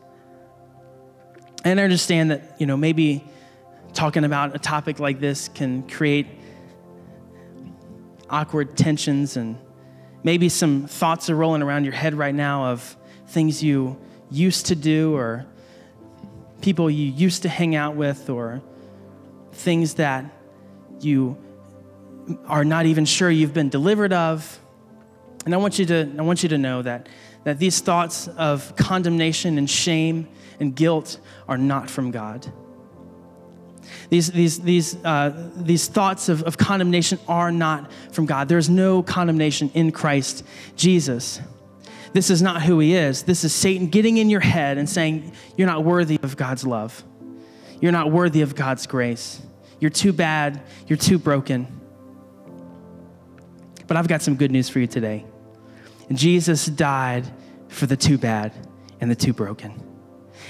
[1.63, 3.23] And I understand that, you know, maybe
[3.93, 6.27] talking about a topic like this can create
[8.29, 9.57] awkward tensions and
[10.23, 13.97] maybe some thoughts are rolling around your head right now of things you
[14.35, 15.45] used to do or
[16.61, 18.61] people you used to hang out with or
[19.51, 20.25] things that
[20.99, 21.37] you
[22.47, 24.59] are not even sure you've been delivered of.
[25.45, 27.07] And I want you to, I want you to know that,
[27.43, 30.27] that these thoughts of condemnation and shame
[30.59, 32.51] and guilt are not from God.
[34.09, 38.49] These, these, these, uh, these thoughts of, of condemnation are not from God.
[38.49, 40.43] There's no condemnation in Christ
[40.75, 41.39] Jesus.
[42.15, 43.23] This is not who he is.
[43.23, 47.03] This is Satan getting in your head and saying, You're not worthy of God's love.
[47.81, 49.41] You're not worthy of God's grace.
[49.81, 50.61] You're too bad.
[50.87, 51.67] You're too broken.
[53.85, 55.25] But I've got some good news for you today.
[56.09, 57.25] Jesus died
[57.67, 58.53] for the too bad
[59.01, 59.73] and the too broken.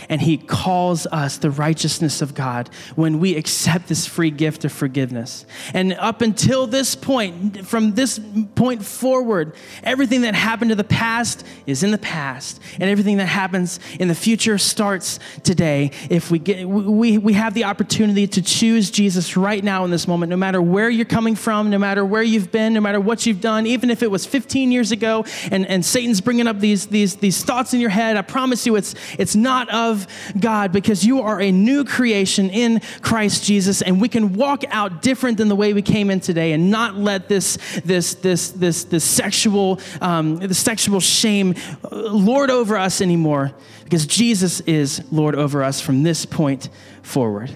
[0.09, 4.71] And he calls us the righteousness of God when we accept this free gift of
[4.71, 5.45] forgiveness.
[5.73, 8.19] And up until this point, from this
[8.55, 13.27] point forward, everything that happened to the past is in the past, and everything that
[13.27, 15.91] happens in the future starts today.
[16.09, 20.07] If we get, we, we have the opportunity to choose Jesus right now in this
[20.07, 23.25] moment, no matter where you're coming from, no matter where you've been, no matter what
[23.25, 26.87] you've done, even if it was 15 years ago and, and Satan's bringing up these,
[26.87, 29.94] these, these thoughts in your head, I promise you it's, it's not of
[30.39, 35.01] God because you are a new creation in Christ Jesus and we can walk out
[35.01, 38.85] different than the way we came in today and not let this, this, this, this,
[38.85, 43.53] this sexual, um, the sexual shame uh, lord over us anymore
[43.85, 46.69] because Jesus is Lord over us from this point
[47.03, 47.51] forward.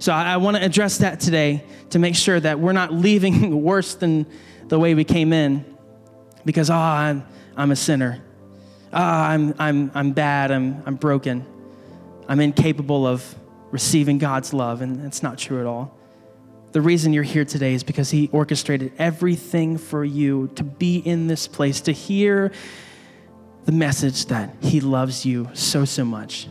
[0.00, 3.62] So I, I want to address that today to make sure that we're not leaving
[3.62, 4.26] worse than
[4.68, 5.64] the way we came in
[6.44, 7.24] because, oh, I'm,
[7.56, 8.22] I'm a sinner.
[8.92, 10.50] Oh, I'm, I'm, I'm bad.
[10.50, 11.46] I'm, I'm broken.
[12.30, 13.34] I'm incapable of
[13.72, 14.82] receiving God's love.
[14.82, 15.98] And it's not true at all.
[16.70, 21.26] The reason you're here today is because He orchestrated everything for you to be in
[21.26, 22.52] this place, to hear
[23.64, 26.46] the message that He loves you so, so much.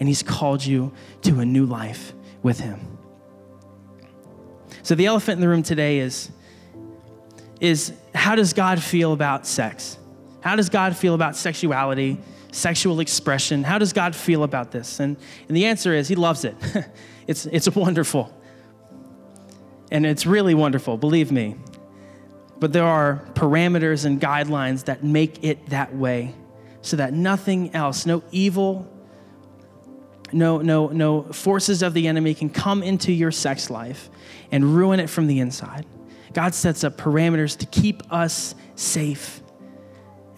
[0.00, 0.92] And He's called you
[1.22, 2.12] to a new life
[2.42, 2.98] with Him.
[4.82, 6.32] So, the elephant in the room today is,
[7.60, 9.96] is how does God feel about sex?
[10.40, 12.18] How does God feel about sexuality,
[12.52, 13.64] sexual expression?
[13.64, 15.00] How does God feel about this?
[15.00, 15.16] And,
[15.48, 16.54] and the answer is He loves it.
[17.26, 18.32] it's, it's wonderful.
[19.90, 21.56] And it's really wonderful, believe me.
[22.60, 26.34] But there are parameters and guidelines that make it that way
[26.80, 28.88] so that nothing else, no evil,
[30.32, 34.10] no, no, no forces of the enemy can come into your sex life
[34.50, 35.84] and ruin it from the inside.
[36.32, 39.42] God sets up parameters to keep us safe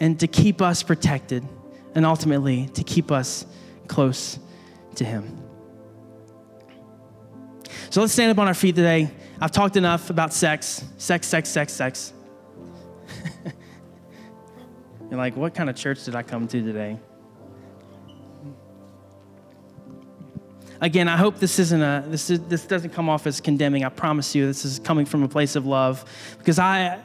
[0.00, 1.46] and to keep us protected
[1.94, 3.46] and ultimately to keep us
[3.86, 4.38] close
[4.96, 5.40] to Him.
[7.90, 9.10] So let's stand up on our feet today.
[9.40, 12.12] I've talked enough about sex, sex, sex, sex, sex.
[15.10, 16.98] You're like, what kind of church did I come to today?
[20.80, 23.84] Again, I hope this isn't a this is, this doesn't come off as condemning.
[23.84, 26.04] I promise you, this is coming from a place of love
[26.38, 27.00] because I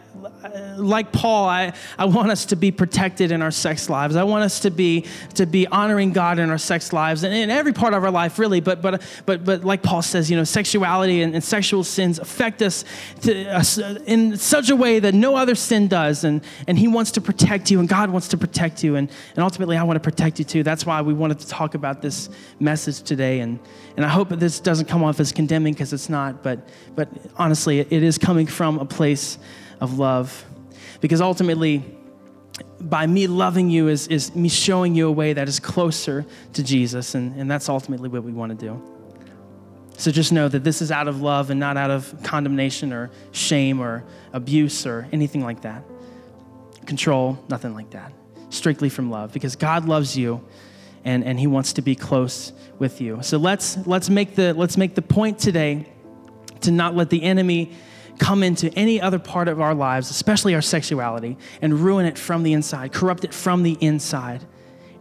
[0.77, 4.15] like Paul, I, I want us to be protected in our sex lives.
[4.15, 5.05] I want us to be
[5.35, 8.39] to be honoring God in our sex lives and in every part of our life,
[8.39, 8.59] really.
[8.59, 12.61] But but but but like Paul says, you know, sexuality and, and sexual sins affect
[12.61, 12.85] us
[13.21, 13.63] to, uh,
[14.05, 16.23] in such a way that no other sin does.
[16.23, 19.43] And and He wants to protect you, and God wants to protect you, and and
[19.43, 20.63] ultimately, I want to protect you too.
[20.63, 23.39] That's why we wanted to talk about this message today.
[23.39, 23.59] And
[23.97, 26.43] and I hope that this doesn't come off as condemning because it's not.
[26.43, 26.59] But
[26.95, 29.37] but honestly, it, it is coming from a place
[29.79, 30.45] of love.
[31.01, 31.83] Because ultimately,
[32.81, 36.63] by me loving you is, is me showing you a way that is closer to
[36.63, 38.81] Jesus, and, and that's ultimately what we want to do.
[39.97, 43.11] So just know that this is out of love and not out of condemnation or
[43.31, 45.83] shame or abuse or anything like that.
[46.85, 48.13] Control, nothing like that.
[48.49, 50.41] Strictly from love, because God loves you
[51.03, 53.19] and, and He wants to be close with you.
[53.21, 55.85] So let's let's make the let's make the point today
[56.61, 57.73] to not let the enemy
[58.19, 62.43] come into any other part of our lives, especially our sexuality, and ruin it from
[62.43, 64.45] the inside, corrupt it from the inside.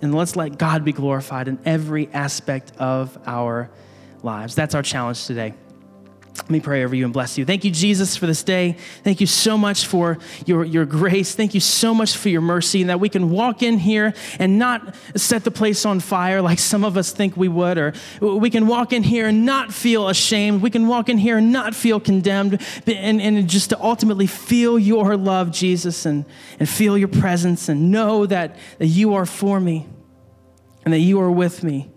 [0.00, 3.68] And let's let God be glorified in every aspect of our
[4.22, 4.54] lives.
[4.54, 5.54] That's our challenge today.
[6.36, 7.44] Let me pray over you and bless you.
[7.44, 8.76] Thank you, Jesus, for this day.
[9.02, 11.34] Thank you so much for your, your grace.
[11.34, 14.58] Thank you so much for your mercy, and that we can walk in here and
[14.58, 18.48] not set the place on fire like some of us think we would, or we
[18.50, 20.62] can walk in here and not feel ashamed.
[20.62, 24.78] We can walk in here and not feel condemned, and, and just to ultimately feel
[24.78, 26.24] your love, Jesus, and,
[26.58, 29.86] and feel your presence and know that, that you are for me
[30.84, 31.90] and that you are with me,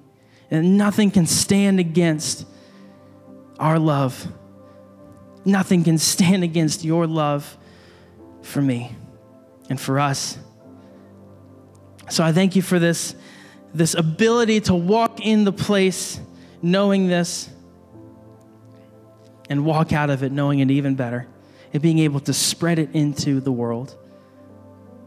[0.49, 2.47] and nothing can stand against
[3.61, 4.27] our love.
[5.45, 7.57] Nothing can stand against your love
[8.41, 8.95] for me
[9.69, 10.37] and for us.
[12.09, 13.15] So I thank you for this,
[13.73, 16.19] this ability to walk in the place
[16.61, 17.49] knowing this
[19.49, 21.27] and walk out of it knowing it even better
[21.73, 23.95] and being able to spread it into the world.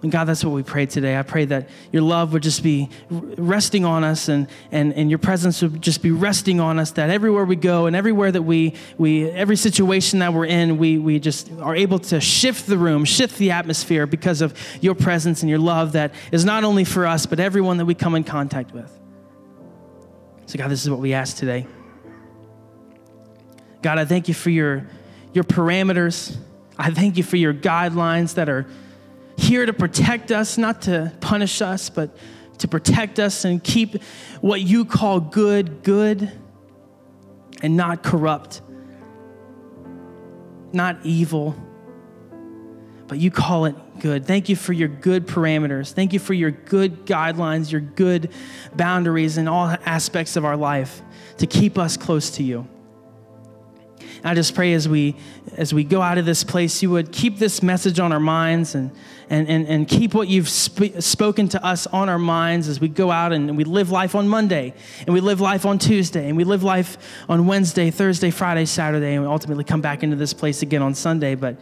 [0.04, 1.16] And God, that's what we pray today.
[1.16, 5.18] I pray that your love would just be resting on us and, and, and your
[5.18, 8.74] presence would just be resting on us, that everywhere we go and everywhere that we,
[8.98, 13.06] we every situation that we're in, we, we just are able to shift the room,
[13.06, 17.06] shift the atmosphere because of your presence and your love that is not only for
[17.06, 18.92] us, but everyone that we come in contact with.
[20.44, 21.66] So, God, this is what we ask today.
[23.80, 24.86] God, I thank you for your,
[25.32, 26.36] your parameters.
[26.78, 28.66] I thank you for your guidelines that are
[29.36, 32.16] here to protect us, not to punish us, but,
[32.58, 34.02] to protect us and keep
[34.40, 36.30] what you call good, good,
[37.62, 38.62] and not corrupt,
[40.72, 41.56] not evil,
[43.06, 44.26] but you call it good.
[44.26, 45.92] Thank you for your good parameters.
[45.92, 48.30] Thank you for your good guidelines, your good
[48.74, 51.02] boundaries in all aspects of our life
[51.38, 52.66] to keep us close to you.
[54.26, 55.16] I just pray as we
[55.58, 58.74] as we go out of this place, you would keep this message on our minds
[58.74, 58.90] and
[59.30, 62.88] and and, and keep what you've sp- spoken to us on our minds as we
[62.88, 66.36] go out and we live life on Monday and we live life on Tuesday and
[66.36, 66.98] we live life
[67.28, 70.94] on Wednesday, Thursday, Friday, Saturday, and we ultimately come back into this place again on
[70.94, 71.34] Sunday.
[71.34, 71.56] But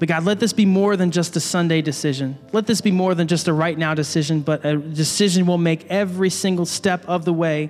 [0.00, 2.38] but God, let this be more than just a Sunday decision.
[2.52, 5.86] Let this be more than just a right now decision, but a decision we'll make
[5.90, 7.68] every single step of the way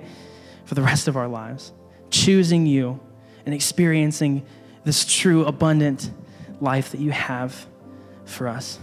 [0.64, 1.72] for the rest of our lives,
[2.10, 3.00] choosing you
[3.44, 4.46] and experiencing
[4.84, 6.08] this true, abundant
[6.60, 7.66] life that you have
[8.24, 8.78] for us.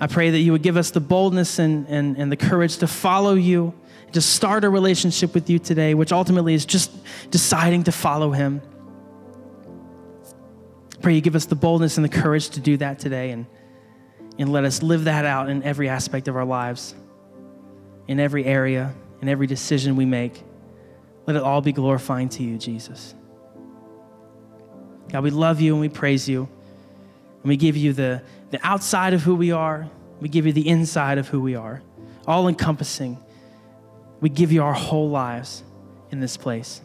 [0.00, 2.86] I pray that you would give us the boldness and, and, and the courage to
[2.86, 3.74] follow you,
[4.12, 6.92] to start a relationship with you today, which ultimately is just
[7.30, 8.62] deciding to follow him.
[11.02, 13.46] Pray you give us the boldness and the courage to do that today and,
[14.38, 16.94] and let us live that out in every aspect of our lives,
[18.06, 20.42] in every area, in every decision we make.
[21.26, 23.14] Let it all be glorifying to you, Jesus.
[25.10, 26.48] God, we love you and we praise you.
[27.48, 29.88] We give you the, the outside of who we are,
[30.20, 31.82] we give you the inside of who we are,
[32.26, 33.18] all encompassing.
[34.20, 35.62] We give you our whole lives
[36.10, 36.80] in this place.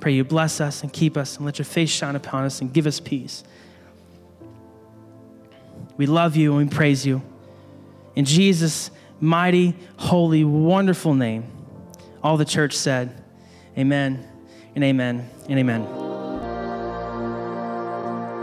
[0.00, 2.72] Pray you bless us and keep us and let your face shine upon us and
[2.72, 3.44] give us peace.
[5.96, 7.22] We love you and we praise you.
[8.14, 8.90] In Jesus'
[9.20, 11.44] mighty, holy, wonderful name,
[12.22, 13.22] all the church said,
[13.76, 14.26] Amen
[14.74, 16.07] and amen and amen.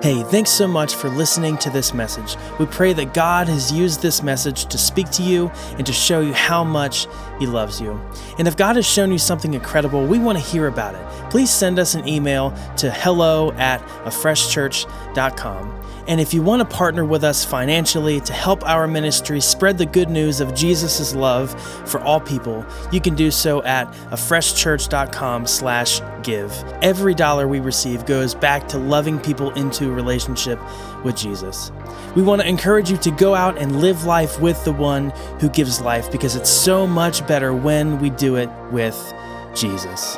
[0.06, 2.38] Hey, thanks so much for listening to this message.
[2.60, 5.50] We pray that God has used this message to speak to you
[5.80, 7.08] and to show you how much
[7.40, 8.00] He loves you.
[8.38, 11.32] And if God has shown you something incredible, we want to hear about it.
[11.32, 15.82] Please send us an email to hello at afreshchurch.com.
[16.08, 19.86] And if you want to partner with us financially to help our ministry spread the
[19.86, 26.02] good news of Jesus' love for all people, you can do so at afreshchurch.com slash
[26.22, 26.52] give.
[26.82, 30.60] Every dollar we receive goes back to loving people into a relationship
[31.04, 31.72] with Jesus.
[32.16, 35.50] We want to encourage you to go out and live life with the one who
[35.50, 39.14] gives life because it's so much better when we do it with
[39.56, 40.18] Jesus.